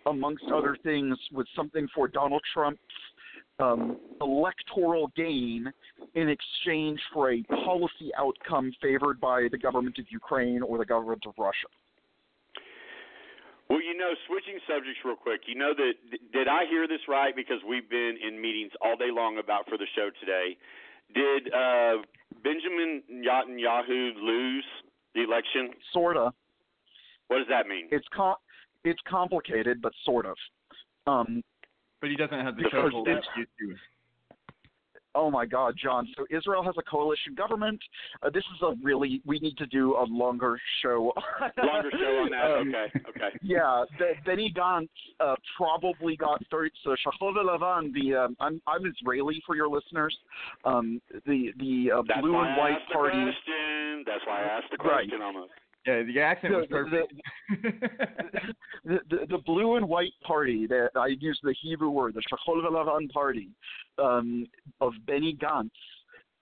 [0.08, 2.82] amongst other things, was something for Donald Trump's
[3.60, 5.72] um, electoral gain
[6.16, 11.24] in exchange for a policy outcome favored by the government of Ukraine or the government
[11.28, 11.68] of Russia.
[13.70, 15.42] Well, you know, switching subjects real quick.
[15.46, 15.94] You know that
[16.32, 17.36] did I hear this right?
[17.36, 20.56] Because we've been in meetings all day long about for the show today.
[21.14, 22.04] Did uh,
[22.44, 24.66] Benjamin Netanyahu lose
[25.16, 25.72] the election?
[25.92, 26.32] Sorta.
[27.28, 27.88] What does that mean?
[27.92, 28.36] It's com-
[28.86, 30.38] it's complicated, but sort of.
[31.08, 31.44] Um,
[32.02, 33.76] But he doesn't have the Because social that it's- he to.
[35.16, 36.08] Oh my God, John.
[36.16, 37.80] So Israel has a coalition government.
[38.22, 41.12] Uh, this is a really we need to do a longer show.
[41.58, 42.46] Longer show on that.
[42.62, 43.38] Um, okay, okay.
[43.42, 46.70] Yeah, the, Benny Gantz uh, probably got thirty.
[46.84, 50.16] So Shachov Lavan, the um, I'm I'm Israeli for your listeners.
[50.66, 53.18] Um, the the uh, That's blue why and I white asked the party.
[53.24, 54.04] question.
[54.06, 55.08] That's why I asked the Right.
[55.10, 55.52] question almost.
[55.88, 57.14] Yeah, the accent The- the- perfect.
[58.84, 62.62] the, the, the blue and white party that I use the Hebrew word, the Shachol
[62.62, 63.50] Velavan party
[63.98, 64.46] um,
[64.82, 65.70] of Benny Gantz,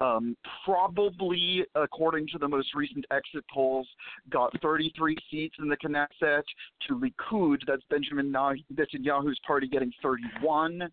[0.01, 0.35] um,
[0.65, 3.87] probably, according to the most recent exit polls,
[4.29, 6.43] got 33 seats in the Knesset.
[6.87, 10.89] To Likud, that's Benjamin Netanyahu's party, getting 31.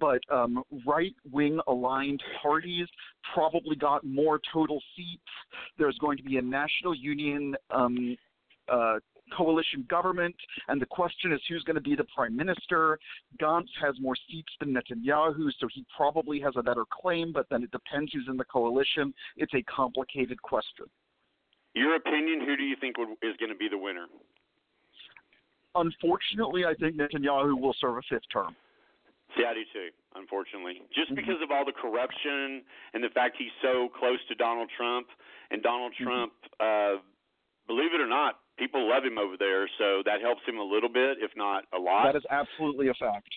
[0.00, 2.86] But um, right-wing aligned parties
[3.34, 5.22] probably got more total seats.
[5.78, 8.16] There's going to be a national union um,
[8.68, 8.98] uh,
[9.36, 10.34] coalition government,
[10.68, 12.98] and the question is who's going to be the prime minister.
[13.40, 17.62] Gantz has more seats than Netanyahu, so he probably has a better claim, but then
[17.62, 19.12] it depends who's in the coalition.
[19.36, 20.86] It's a complicated question.
[21.74, 22.40] Your opinion?
[22.46, 24.06] Who do you think would, is going to be the winner?
[25.74, 28.56] Unfortunately, I think Netanyahu will serve a fifth term.
[29.36, 30.80] See, I do too, unfortunately.
[30.94, 31.16] Just Mhm.
[31.16, 35.08] because of all the corruption and the fact he's so close to Donald Trump,
[35.50, 36.04] and Donald Mm-hmm.
[36.04, 36.96] Trump, uh,
[37.66, 40.88] believe it or not, people love him over there, so that helps him a little
[40.88, 42.12] bit, if not a lot.
[42.12, 43.28] That is absolutely a fact.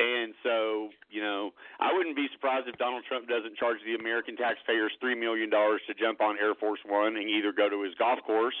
[0.00, 4.34] And so, you know, I wouldn't be surprised if Donald Trump doesn't charge the American
[4.34, 7.92] taxpayers three million dollars to jump on Air Force One and either go to his
[8.00, 8.56] golf course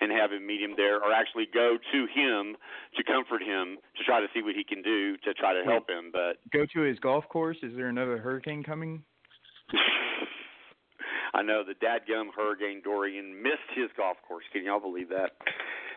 [0.00, 2.54] and have him meet him there, or actually go to him
[2.94, 5.90] to comfort him to try to see what he can do to try to help
[5.90, 6.14] him.
[6.14, 7.58] But Go to his golf course.
[7.64, 9.02] Is there another hurricane coming?
[11.34, 14.46] I know the dadgum Hurricane Dorian missed his golf course.
[14.54, 15.34] Can y'all believe that?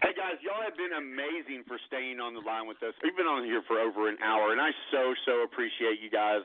[0.02, 2.94] Hey guys, y'all have been amazing for staying on the line with us.
[3.06, 6.42] We've been on here for over an hour, and I so so appreciate you guys.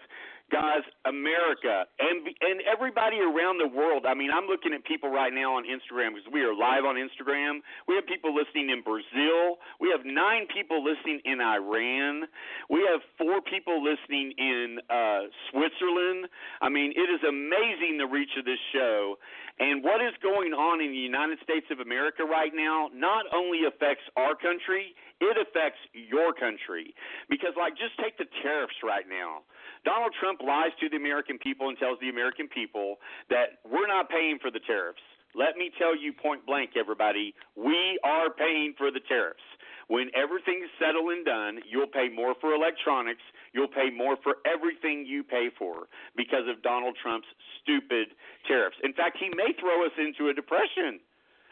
[0.53, 4.05] Guys, America and and everybody around the world.
[4.05, 7.01] I mean, I'm looking at people right now on Instagram because we are live on
[7.01, 7.65] Instagram.
[7.89, 9.57] We have people listening in Brazil.
[9.81, 12.29] We have nine people listening in Iran.
[12.69, 16.29] We have four people listening in uh, Switzerland.
[16.61, 19.17] I mean, it is amazing the reach of this show.
[19.59, 23.65] And what is going on in the United States of America right now not only
[23.65, 26.93] affects our country, it affects your country.
[27.29, 29.45] Because, like, just take the tariffs right now.
[29.85, 32.97] Donald Trump lies to the American people and tells the American people
[33.31, 35.03] that we're not paying for the tariffs.
[35.35, 39.43] let me tell you point blank, everybody, we are paying for the tariffs.
[39.89, 43.21] When everything's settled and done, you'll pay more for electronics.
[43.53, 47.29] You'll pay more for everything you pay for because of Donald Trump's
[47.61, 48.15] stupid
[48.47, 48.77] tariffs.
[48.85, 51.01] In fact, he may throw us into a depression.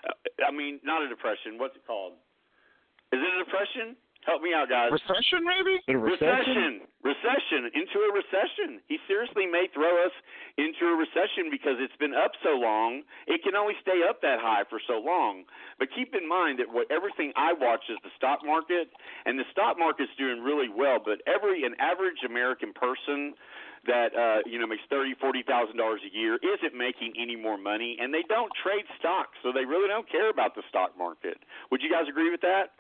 [0.07, 0.17] Uh,
[0.47, 1.59] I mean, not a depression.
[1.59, 2.15] What's it called?
[3.13, 3.97] Is it a depression?
[4.29, 4.93] Help me out, guys.
[4.93, 5.81] Recession, maybe?
[5.81, 6.85] Is it a recession?
[7.01, 7.73] Recession.
[7.73, 8.85] Into a recession.
[8.85, 10.13] He seriously may throw us
[10.61, 13.01] into a recession because it's been up so long.
[13.25, 15.49] It can only stay up that high for so long.
[15.81, 18.93] But keep in mind that what everything I watch is the stock market,
[19.25, 21.01] and the stock market's doing really well.
[21.01, 23.33] But every an average American person
[23.89, 27.57] that uh, you know makes thirty, forty thousand dollars a year isn't making any more
[27.57, 31.41] money, and they don't trade stocks, so they really don't care about the stock market.
[31.73, 32.77] Would you guys agree with that?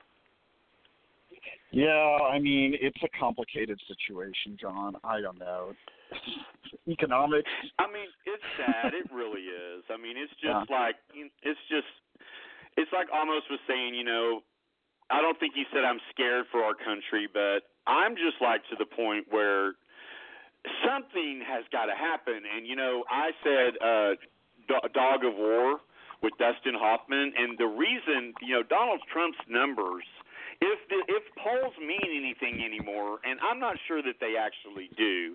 [1.72, 4.96] Yeah, I mean, it's a complicated situation, John.
[5.04, 5.72] I don't know.
[6.88, 7.50] Economics.
[7.78, 8.92] I mean, it's sad.
[8.94, 9.84] it really is.
[9.90, 10.64] I mean, it's just Yeah.
[10.68, 11.86] like it's just
[12.76, 14.42] it's like almost was saying, you know,
[15.10, 18.76] I don't think he said I'm scared for our country, but I'm just like to
[18.76, 19.74] the point where
[20.84, 22.42] something has got to happen.
[22.46, 24.10] And you know, I said uh
[24.66, 25.78] Do- Dog of War
[26.22, 30.04] with Dustin Hoffman, and the reason, you know, Donald Trump's numbers
[30.60, 35.34] if the, if polls mean anything anymore, and I'm not sure that they actually do,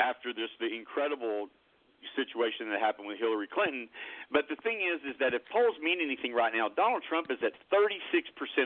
[0.00, 1.48] after this the incredible
[2.16, 3.86] situation that happened with Hillary Clinton.
[4.30, 7.38] But the thing is, is that if polls mean anything right now, Donald Trump is
[7.46, 8.02] at 36%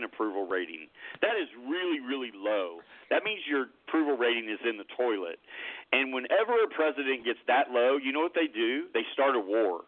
[0.05, 0.89] approval rating.
[1.21, 2.81] That is really, really low.
[3.11, 5.37] That means your approval rating is in the toilet.
[5.93, 8.89] And whenever a president gets that low, you know what they do?
[8.95, 9.85] They start a war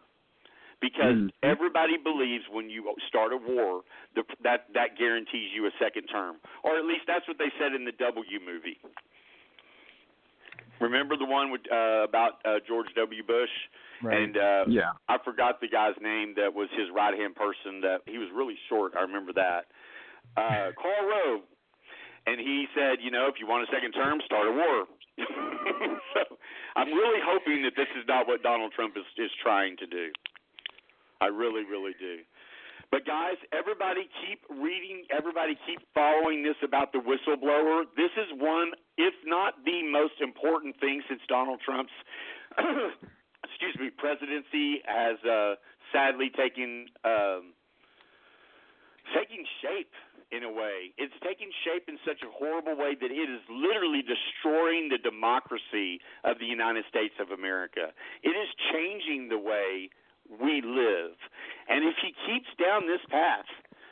[0.81, 1.31] because Mhm.
[1.43, 3.83] everybody believes when you start a war
[4.15, 7.73] the, that that guarantees you a second term, or at least that's what they said
[7.73, 8.79] in the W movie.
[10.79, 13.21] Remember the one with uh, about uh, George W.
[13.23, 13.51] Bush,
[14.01, 14.91] and uh, Yeah.
[15.09, 17.81] I forgot the guy's name that was his right hand person.
[17.81, 18.93] That he was really short.
[18.95, 19.67] I remember that.
[20.37, 21.41] Uh, Karl Rove,
[22.27, 24.87] and he said, you know, if you want a second term, start a war.
[26.15, 26.37] so
[26.77, 30.11] I'm really hoping that this is not what Donald Trump is is trying to do.
[31.21, 32.23] I really, really do.
[32.91, 35.05] But guys, everybody keep reading.
[35.13, 37.85] Everybody keep following this about the whistleblower.
[37.95, 41.93] This is one, if not the most important thing since Donald Trump's,
[43.45, 45.53] excuse me, presidency has uh,
[45.93, 47.53] sadly taken um,
[49.13, 49.93] taking shape
[50.31, 50.93] in a way.
[50.97, 56.01] It's taking shape in such a horrible way that it is literally destroying the democracy
[56.23, 57.93] of the United States of America.
[58.21, 59.89] It is changing the way
[60.29, 61.17] we live.
[61.67, 63.45] And if he keeps down this path,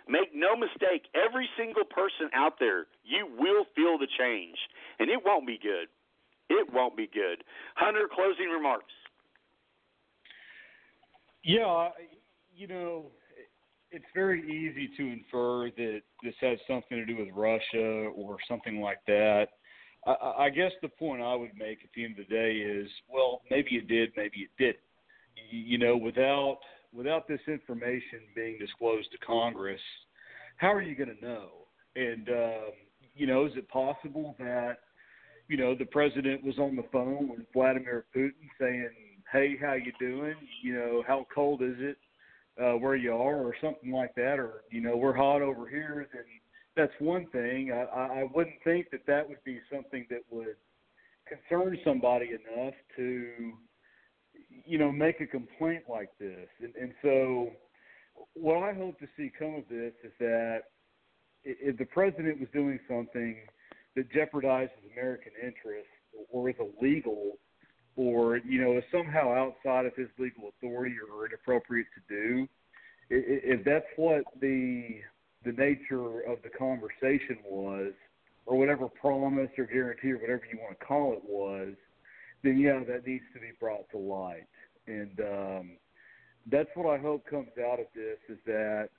[0.07, 4.57] make no mistake, every single person out there, you will feel the change.
[4.99, 5.87] And it won't be good.
[6.49, 7.43] It won't be good.
[7.75, 8.93] Hunter, closing remarks.
[11.43, 11.89] Yeah,
[12.55, 13.05] you know,
[13.91, 18.81] it's very easy to infer that this has something to do with Russia or something
[18.81, 19.47] like that.
[20.05, 22.89] I- I, guess the point I would make at the end of the day is,
[23.07, 24.83] well, maybe it did, maybe it didn't.
[25.49, 26.59] You know, without
[26.93, 29.81] without this information being disclosed to Congress,
[30.57, 31.49] how are you going to know?
[31.95, 32.71] And um,
[33.15, 34.79] you know, is it possible that
[35.47, 38.89] you know the president was on the phone with Vladimir Putin saying,
[39.31, 40.35] "Hey, how you doing?
[40.63, 41.97] You know, how cold is it
[42.61, 46.07] uh, where you are, or something like that, or you know, we're hot over here."
[46.13, 46.23] Then
[46.75, 47.71] that's one thing.
[47.71, 50.55] I I wouldn't think that that would be something that would
[51.27, 53.53] concern somebody enough to
[54.65, 56.47] you know make a complaint like this.
[56.61, 57.51] And, and so
[58.33, 60.63] what i hope to see come of this is that
[61.43, 63.37] if the president was doing something
[63.95, 65.89] that jeopardizes american interests
[66.29, 67.33] or is illegal
[67.95, 72.47] or you know is somehow outside of his legal authority or inappropriate to do
[73.09, 74.99] if that's what the
[75.45, 77.93] the nature of the conversation was
[78.45, 81.73] or whatever promise or guarantee or whatever you want to call it was
[82.43, 84.47] then yeah, that needs to be brought to light.
[84.87, 85.71] And um,
[86.49, 88.89] that's what I hope comes out of this is that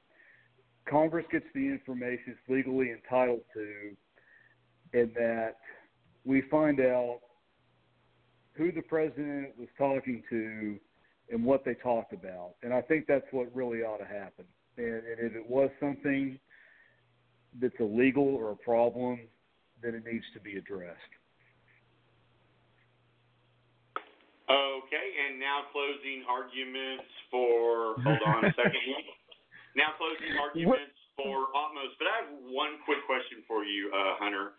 [0.89, 3.97] Congress gets the information it's legally entitled to,
[4.99, 5.57] and that
[6.25, 7.21] we find out
[8.55, 10.77] who the president was talking to
[11.31, 12.55] and what they talked about.
[12.63, 14.45] And I think that's what really ought to happen.
[14.77, 16.39] And, and if it was something
[17.61, 19.21] that's illegal or a problem,
[19.83, 20.99] then it needs to be addressed.
[24.49, 28.01] Okay, and now closing arguments for.
[28.01, 28.81] Hold on a second.
[29.77, 31.93] now closing arguments for Amos.
[32.01, 34.57] But I have one quick question for you, uh, Hunter.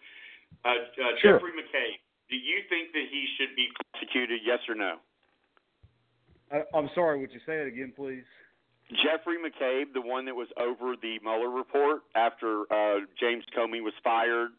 [0.61, 1.41] Uh, uh, Sure.
[1.41, 1.97] Jeffrey McKay,
[2.29, 4.45] do you think that he should be prosecuted?
[4.45, 5.01] Yes or no?
[6.53, 8.27] I, I'm sorry, would you say it again, please?
[9.01, 13.93] Jeffrey McCabe, the one that was over the Mueller report after uh, James Comey was
[14.03, 14.49] fired,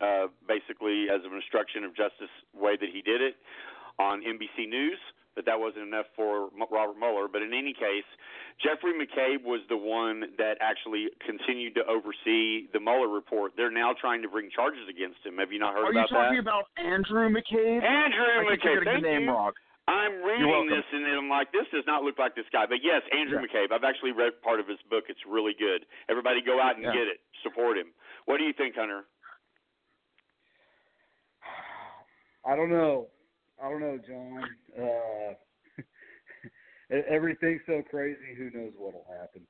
[0.00, 3.34] uh, basically as an obstruction of justice way that he did it
[3.98, 4.98] on NBC News,
[5.34, 7.26] but that wasn't enough for Robert Mueller.
[7.30, 8.06] But in any case,
[8.62, 13.52] Jeffrey McCabe was the one that actually continued to oversee the Mueller report.
[13.56, 15.38] They're now trying to bring charges against him.
[15.38, 16.46] Have you not heard Are you talking that?
[16.46, 17.82] about Andrew McCabe?
[17.82, 18.84] Andrew I McCabe.
[18.84, 19.30] Thank the name you.
[19.34, 19.52] wrong.
[19.86, 22.64] I'm You're reading this and I'm like, this does not look like this guy.
[22.64, 23.44] But yes, Andrew Yeah.
[23.44, 23.70] McCabe.
[23.74, 25.04] I've actually read part of his book.
[25.10, 25.84] It's really good.
[26.08, 26.92] Everybody go out and Yeah.
[26.94, 27.20] get it.
[27.42, 27.92] Support him.
[28.24, 29.04] What do you think, Hunter?
[32.46, 33.08] I don't know.
[33.62, 34.44] I don't know, John.
[34.78, 35.34] Uh,
[37.10, 38.34] everything's so crazy.
[38.36, 39.46] Who knows what'll happen?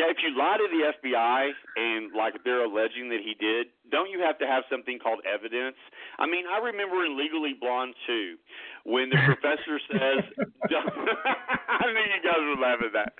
[0.00, 1.40] Yeah, if you lie to the FBI
[1.76, 5.76] and like they're alleging that he did, don't you have to have something called evidence?
[6.16, 8.40] I mean, I remember in Legally Blonde too,
[8.88, 10.24] when the professor says,
[10.72, 13.12] "I knew you guys would laugh at that."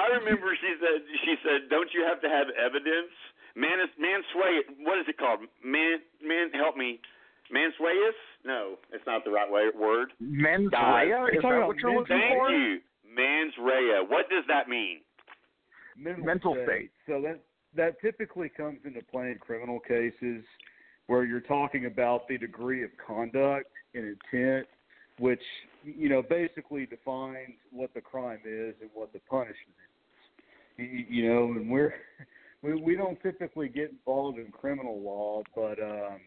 [0.00, 3.12] I remember she said, "She said, don't you have to have evidence?"
[3.52, 4.64] Man, man, sway.
[4.80, 5.44] What is it called?
[5.62, 7.04] Man, man, help me.
[7.54, 8.18] Manswayus?
[8.44, 10.08] No, it's not the right way, word.
[10.20, 11.06] Mens Guys.
[11.06, 11.36] rea?
[11.36, 12.50] Is that what you're looking Thank for?
[12.50, 12.80] you.
[13.06, 14.00] Mans rea.
[14.06, 14.98] What does that mean?
[15.96, 16.90] Mental state.
[17.06, 17.40] So that
[17.76, 20.44] that typically comes into play in criminal cases
[21.06, 24.66] where you're talking about the degree of conduct and intent,
[25.18, 25.42] which
[25.84, 29.76] you know basically defines what the crime is and what the punishment
[30.78, 30.84] is.
[30.84, 31.94] You, you know, and we're
[32.62, 36.20] we we don't typically get involved in criminal law, but um,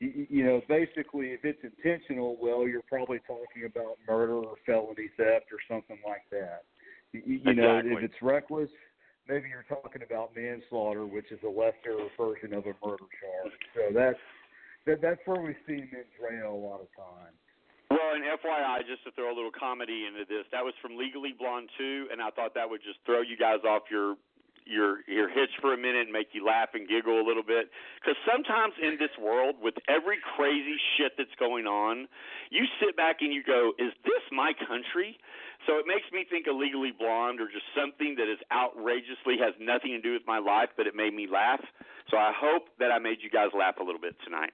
[0.00, 5.08] you, you know, basically if it's intentional, well, you're probably talking about murder or felony
[5.16, 6.64] theft or something like that.
[7.12, 8.70] You, you know, if it's reckless,
[9.28, 13.54] maybe you're talking about manslaughter, which is a lesser version of a murder charge.
[13.74, 14.18] So that's
[14.86, 17.38] that, that's where we see mens rea a lot of times.
[17.90, 21.32] Well, and FYI, just to throw a little comedy into this, that was from Legally
[21.36, 24.16] Blonde 2, and I thought that would just throw you guys off your
[24.66, 27.70] your your hitch for a minute and make you laugh and giggle a little bit.
[28.00, 32.08] Because sometimes in this world, with every crazy shit that's going on,
[32.50, 35.18] you sit back and you go, "Is this my country?"
[35.66, 39.54] So it makes me think of Legally Blonde or just something that is outrageously has
[39.58, 41.64] nothing to do with my life, but it made me laugh.
[42.10, 44.52] So I hope that I made you guys laugh a little bit tonight.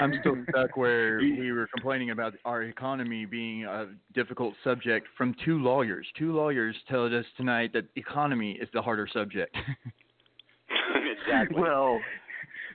[0.00, 5.34] I'm still stuck where we were complaining about our economy being a difficult subject from
[5.44, 6.06] two lawyers.
[6.18, 9.54] Two lawyers told us tonight that economy is the harder subject.
[11.26, 11.60] exactly.
[11.60, 12.00] Well,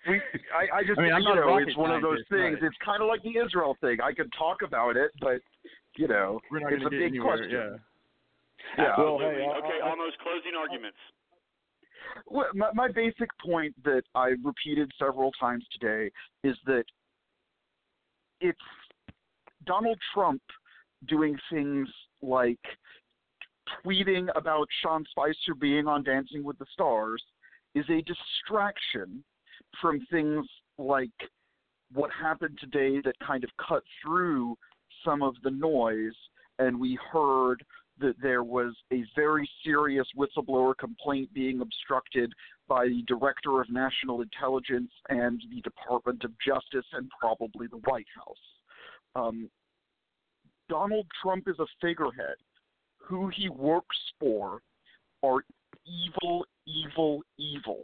[0.08, 0.22] we,
[0.56, 2.58] I, I just, I mean, I'm you not a know, it's one of those things.
[2.60, 3.98] but- It's kind of like the Israel thing.
[4.02, 5.42] I could talk about it, but
[5.98, 7.52] you know, We're not it's a big anywhere, question.
[7.52, 7.78] yeah.
[8.78, 8.94] Yeah.
[8.98, 10.98] Well, hey, I- okay, I- almost closing arguments.
[12.28, 16.10] Well, my, my basic point that I repeated several times today
[16.44, 16.84] is that
[18.42, 18.60] it's
[19.66, 20.42] Donald Trump
[21.08, 21.88] doing things
[22.22, 22.60] like
[23.86, 27.24] tweeting about Sean Spicer being on Dancing with the Stars
[27.76, 29.24] is a distraction
[29.80, 30.46] from things
[30.78, 31.10] like
[31.94, 34.58] what happened today that kind of cut through
[35.06, 36.16] some of the noise.
[36.60, 37.64] And we heard
[38.00, 42.34] that there was a very serious whistleblower complaint being obstructed
[42.72, 48.08] by the Director of National Intelligence and the Department of Justice and probably the White
[48.16, 48.38] House.
[49.14, 49.50] Um,
[50.70, 52.38] Donald Trump is a figurehead.
[53.10, 54.62] Who he works for
[55.22, 55.44] are
[55.86, 57.84] evil, evil, evil.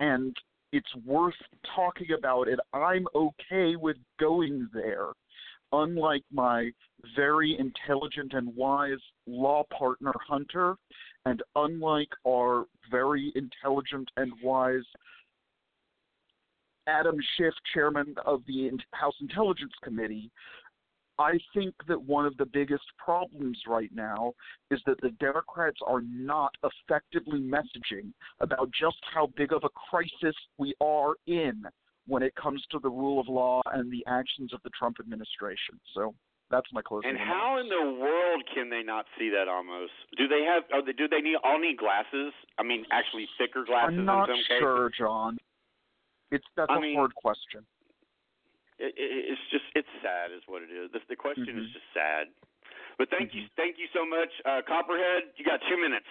[0.00, 0.36] And
[0.72, 1.34] it's worth
[1.76, 2.58] talking about it.
[2.72, 5.12] I'm okay with going there
[5.72, 6.70] unlike my
[7.14, 8.98] very intelligent and wise
[9.28, 10.74] law partner Hunter,
[11.26, 14.84] and unlike our very intelligent and wise
[16.86, 20.30] Adam Schiff, chairman of the House Intelligence Committee,
[21.18, 24.34] I think that one of the biggest problems right now
[24.70, 30.36] is that the Democrats are not effectively messaging about just how big of a crisis
[30.58, 31.64] we are in
[32.06, 35.80] when it comes to the rule of law and the actions of the Trump administration.
[35.92, 36.14] So
[36.50, 37.10] that's my closing.
[37.10, 37.34] And remarks.
[37.40, 39.92] how in the world can they not see that almost?
[40.16, 40.62] Do they have?
[40.72, 42.32] Are they, do they need all need glasses?
[42.58, 44.98] I mean, actually thicker glasses I'm not in some sure, cases.
[44.98, 45.38] John.
[46.30, 47.66] It's that's I a mean- hard question.
[48.78, 50.92] It, it, it's just it's sad, is what it is.
[50.92, 51.72] The, the question is Mhm.
[51.72, 52.26] just sad.
[52.98, 53.48] But thank Mm-hmm.
[53.48, 55.32] you, thank you so much, uh, Copperhead.
[55.36, 56.06] You got two minutes.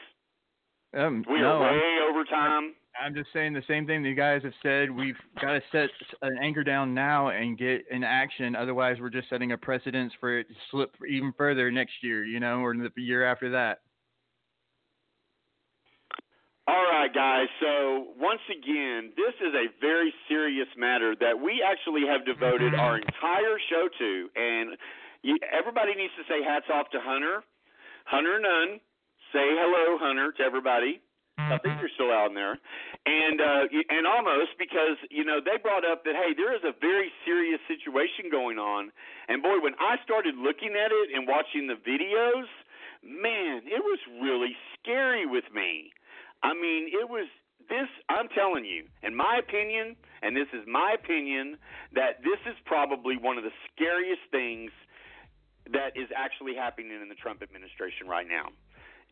[0.95, 2.73] Um, We no, are I'm- way over time.
[2.97, 4.89] I'm just saying the same thing you guys have said.
[4.89, 5.89] We've got to set
[6.21, 8.55] an anchor down now and get in action.
[8.55, 12.39] Otherwise, we're just setting a precedence for it to slip even further next year, you
[12.39, 13.81] know, or the year after that.
[16.67, 17.47] All right, guys.
[17.59, 22.95] So once again, this is a very serious matter that we actually have devoted our
[22.97, 24.77] entire show to, and
[25.21, 27.43] you, everybody needs to say hats off to Hunter,
[28.05, 28.79] Hunter Nunn,
[29.35, 31.03] say hello, Hunter, to everybody.
[31.35, 32.55] I think you're still out in there,
[33.03, 36.71] and uh, and Amos because you know they brought up that hey, there is a
[36.79, 38.95] very serious situation going on,
[39.27, 42.47] and boy, when I started looking at it and watching the videos,
[43.03, 45.91] man, it was really scary with me.
[46.39, 47.27] I mean, it was
[47.67, 47.91] this.
[48.07, 51.59] I'm telling you, in my opinion, and this is my opinion,
[51.99, 54.71] that this is probably one of the scariest things
[55.67, 58.55] that is actually happening in the Trump administration right now.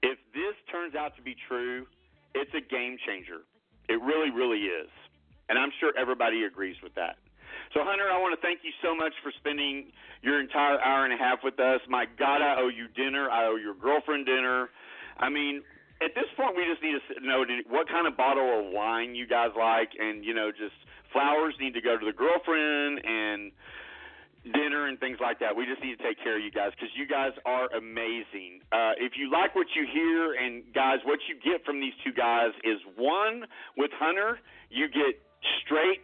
[0.04, 1.88] If this turns out to be true,
[2.36, 3.48] it's a game changer.
[3.88, 4.92] It really, really is.
[5.50, 7.16] And I'm sure everybody agrees with that.
[7.74, 11.14] So, Hunter, I want to thank you so much for spending your entire hour and
[11.14, 11.80] a half with us.
[11.88, 13.30] My God, I owe you dinner.
[13.30, 14.70] I owe your girlfriend dinner.
[15.18, 15.64] I mean,
[16.02, 19.28] at this point, we just need to know what kind of bottle of wine you
[19.28, 20.76] guys like, and you know, just
[21.12, 23.52] flowers need to go to the girlfriend and
[24.52, 25.56] dinner and things like that.
[25.56, 28.60] We just need to take care of you guys because you guys are amazing.
[28.72, 32.12] Uh, if you like what you hear, and guys, what you get from these two
[32.12, 33.46] guys is one
[33.78, 34.40] with Hunter,
[34.70, 35.16] you get
[35.64, 36.04] straight,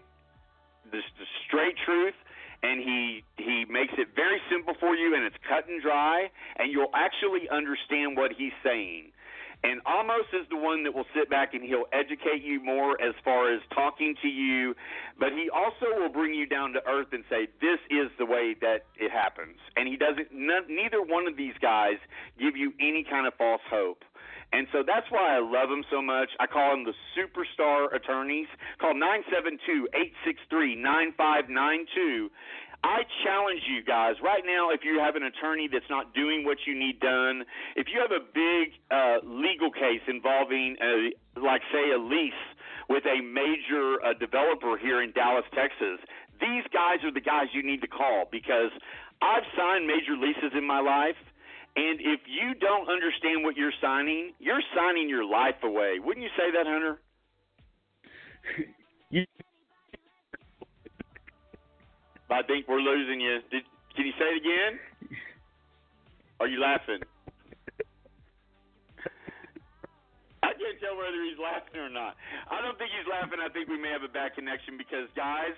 [0.92, 2.16] the, the straight truth.
[2.62, 6.70] And he he makes it very simple for you, and it's cut and dry, and
[6.70, 9.14] you'll actually understand what he's saying.
[9.64, 13.14] And Amos is the one that will sit back and he'll educate you more as
[13.26, 14.74] far as talking to you,
[15.20, 18.56] but he also will bring you down to earth and say, This is the way
[18.62, 19.58] that it happens.
[19.76, 22.00] And he doesn't, none, neither one of these guys
[22.40, 24.04] give you any kind of false hope.
[24.52, 26.30] And so that's why I love them so much.
[26.40, 28.48] I call them the superstar attorneys.
[28.82, 32.32] Call 972 863 9592.
[32.84, 36.58] I challenge you guys right now if you have an attorney that's not doing what
[36.66, 37.44] you need done,
[37.76, 42.44] if you have a big uh, legal case involving, a, like, say, a lease
[42.88, 46.00] with a major uh, developer here in Dallas, Texas,
[46.40, 48.72] these guys are the guys you need to call because
[49.22, 51.20] I've signed major leases in my life.
[51.76, 56.00] And if you don't understand what you're signing, you're signing your life away.
[56.00, 57.00] Wouldn't you say that, Hunter?
[62.30, 63.40] I think we're losing you.
[63.52, 63.64] Did,
[63.96, 64.80] can you say it again?
[66.40, 67.02] Are you laughing?
[70.42, 72.16] I can't tell whether he's laughing or not.
[72.50, 73.40] I don't think he's laughing.
[73.44, 75.58] I think we may have a bad connection because, guys,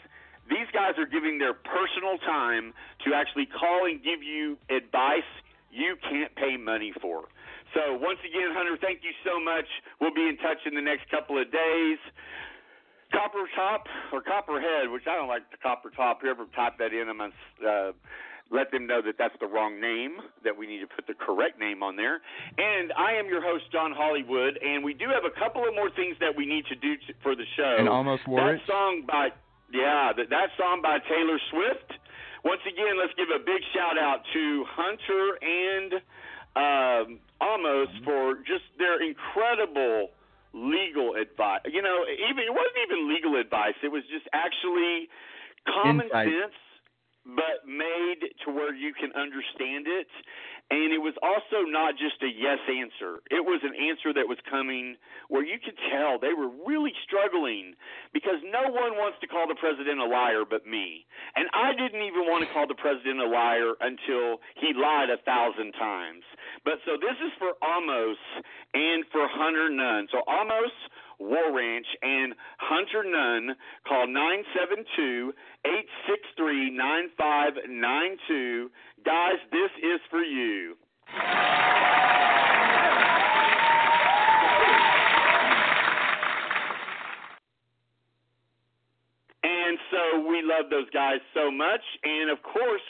[0.49, 2.73] these guys are giving their personal time
[3.06, 5.27] to actually call and give you advice
[5.69, 7.30] you can't pay money for.
[7.73, 9.68] So, once again, Hunter, thank you so much.
[10.02, 11.99] We'll be in touch in the next couple of days.
[13.12, 16.22] Copper Top or Copperhead, which I don't like the Copper Top.
[16.22, 17.92] Whoever typed that in, I'm gonna uh,
[18.50, 20.18] let them know that that's the wrong name.
[20.44, 22.22] That we need to put the correct name on there.
[22.58, 25.90] And I am your host, John Hollywood, and we do have a couple of more
[25.92, 27.76] things that we need to do to, for the show.
[27.80, 28.62] And almost wore that it.
[28.68, 29.30] song by
[29.72, 32.00] yeah, that that song by Taylor Swift.
[32.44, 36.02] Once again, let's give a big shout out to Hunter and
[36.58, 40.10] um, Amos for just their incredible
[40.53, 41.61] legal advice.
[41.68, 43.76] You know, even it wasn't even legal advice.
[43.84, 45.07] It was just actually
[45.68, 46.28] common Insight.
[46.28, 46.60] sense,
[47.26, 50.10] but made to where you can understand it.
[50.72, 53.19] And it was also not just a yes answer.
[53.27, 54.95] It was an answer that was coming
[55.27, 57.76] where you could tell they were really struggling
[58.15, 61.03] because no one wants to call the president a liar but me.
[61.35, 65.19] And I didn't even want to call the president a liar until he lied a
[65.27, 66.23] thousand times.
[66.64, 68.22] But so this is for Amos
[68.72, 70.07] and for Hunter Nunn.
[70.07, 70.72] So Amos
[71.22, 73.56] Waranch and Hunter Nunn
[73.88, 75.34] call 972
[75.65, 78.72] 863 9592.
[79.06, 80.76] Guys, this is for you.
[89.43, 91.81] And so we love those guys so much.
[92.03, 92.81] And of course,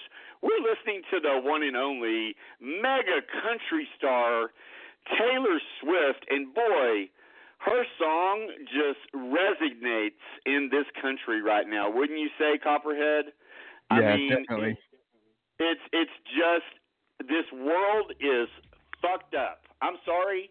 [0.41, 4.51] we're listening to the one and only mega country star,
[5.17, 6.25] Taylor Swift.
[6.29, 7.09] And boy,
[7.59, 11.89] her song just resonates in this country right now.
[11.91, 13.25] Wouldn't you say, Copperhead?
[13.89, 14.77] I Yeah, mean, definitely.
[15.59, 18.47] it's it's just this world is
[19.01, 19.63] fucked up.
[19.81, 20.49] I'm sorry.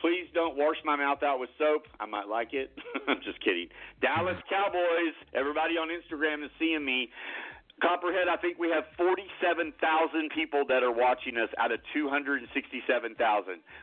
[0.00, 1.82] Please don't wash my mouth out with soap.
[1.98, 2.70] I might like it.
[3.08, 3.66] I'm just kidding.
[4.00, 5.14] Dallas Cowboys.
[5.34, 7.10] Everybody on Instagram is seeing me.
[7.82, 9.74] Copperhead, I think we have 47,000
[10.34, 13.14] people that are watching us out of 267,000.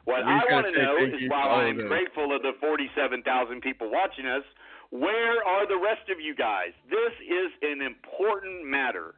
[0.03, 3.23] What I want gotta know is while I'm grateful of the 47,000
[3.61, 4.43] people watching us,
[4.89, 6.71] where are the rest of you guys?
[6.89, 9.15] This is an important matter.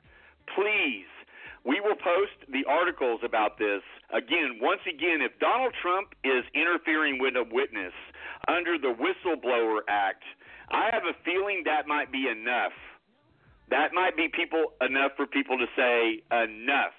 [0.56, 1.08] Please,
[1.66, 3.82] we will post the articles about this.
[4.14, 7.94] Again, once again, if Donald Trump is interfering with a witness
[8.48, 10.24] under the Whistleblower Act,
[10.70, 12.72] I have a feeling that might be enough.
[13.70, 16.96] That might be people enough for people to say enough.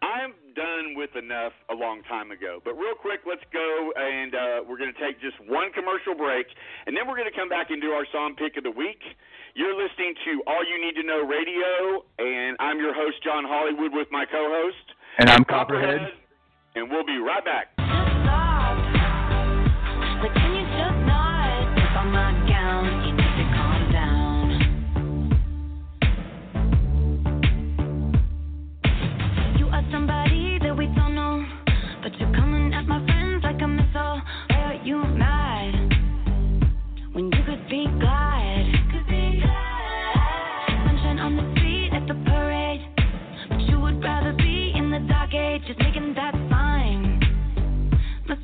[0.00, 2.60] I'm done with enough a long time ago.
[2.64, 6.46] But real quick, let's go and uh, we're going to take just one commercial break,
[6.86, 9.02] and then we're going to come back and do our song pick of the week.
[9.54, 13.92] You're listening to All You Need to Know Radio, and I'm your host, John Hollywood,
[13.92, 14.86] with my co-host.
[15.18, 16.00] And I'm Copperhead.
[16.74, 17.73] And we'll be right back.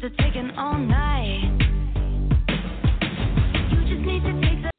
[0.01, 1.61] Must have taken all night.
[3.69, 4.71] You just need to take the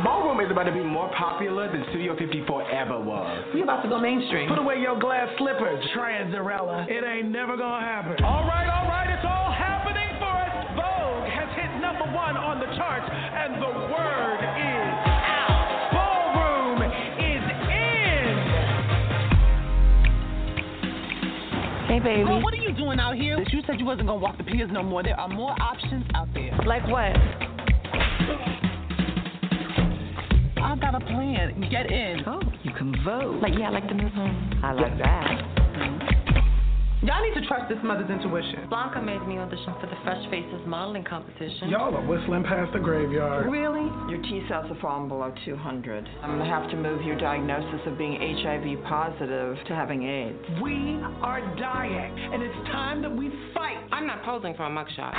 [0.00, 3.44] Ballroom is about to be more popular than Studio 54 ever was.
[3.52, 4.48] We about to go mainstream.
[4.48, 5.84] Put away your glass slippers.
[5.94, 6.88] Tranzarella.
[6.88, 8.24] It ain't never gonna happen.
[8.24, 10.52] All right, all right, it's all happening for us.
[10.72, 13.12] Vogue has hit number one on the charts,
[21.96, 22.24] Hey, baby.
[22.24, 23.38] Girl, what are you doing out here?
[23.38, 25.02] You said you wasn't gonna walk the piers no more.
[25.02, 26.52] There are more options out there.
[26.66, 27.16] Like what?
[30.62, 31.66] I've got a plan.
[31.70, 32.20] Get in.
[32.26, 33.40] Oh, you can vote.
[33.40, 34.60] Like, yeah, I like the move home.
[34.62, 35.55] I like that.
[37.06, 38.68] Y'all need to trust this mother's intuition.
[38.68, 41.68] Blanca made me audition for the Fresh Faces modeling competition.
[41.68, 43.46] Y'all are whistling past the graveyard.
[43.46, 43.86] Really?
[44.10, 46.08] Your T cells have fallen below 200.
[46.24, 50.60] I'm gonna have to move your diagnosis of being HIV positive to having AIDS.
[50.60, 53.78] We are dying, and it's time that we fight.
[53.92, 55.14] I'm not posing for a mugshot.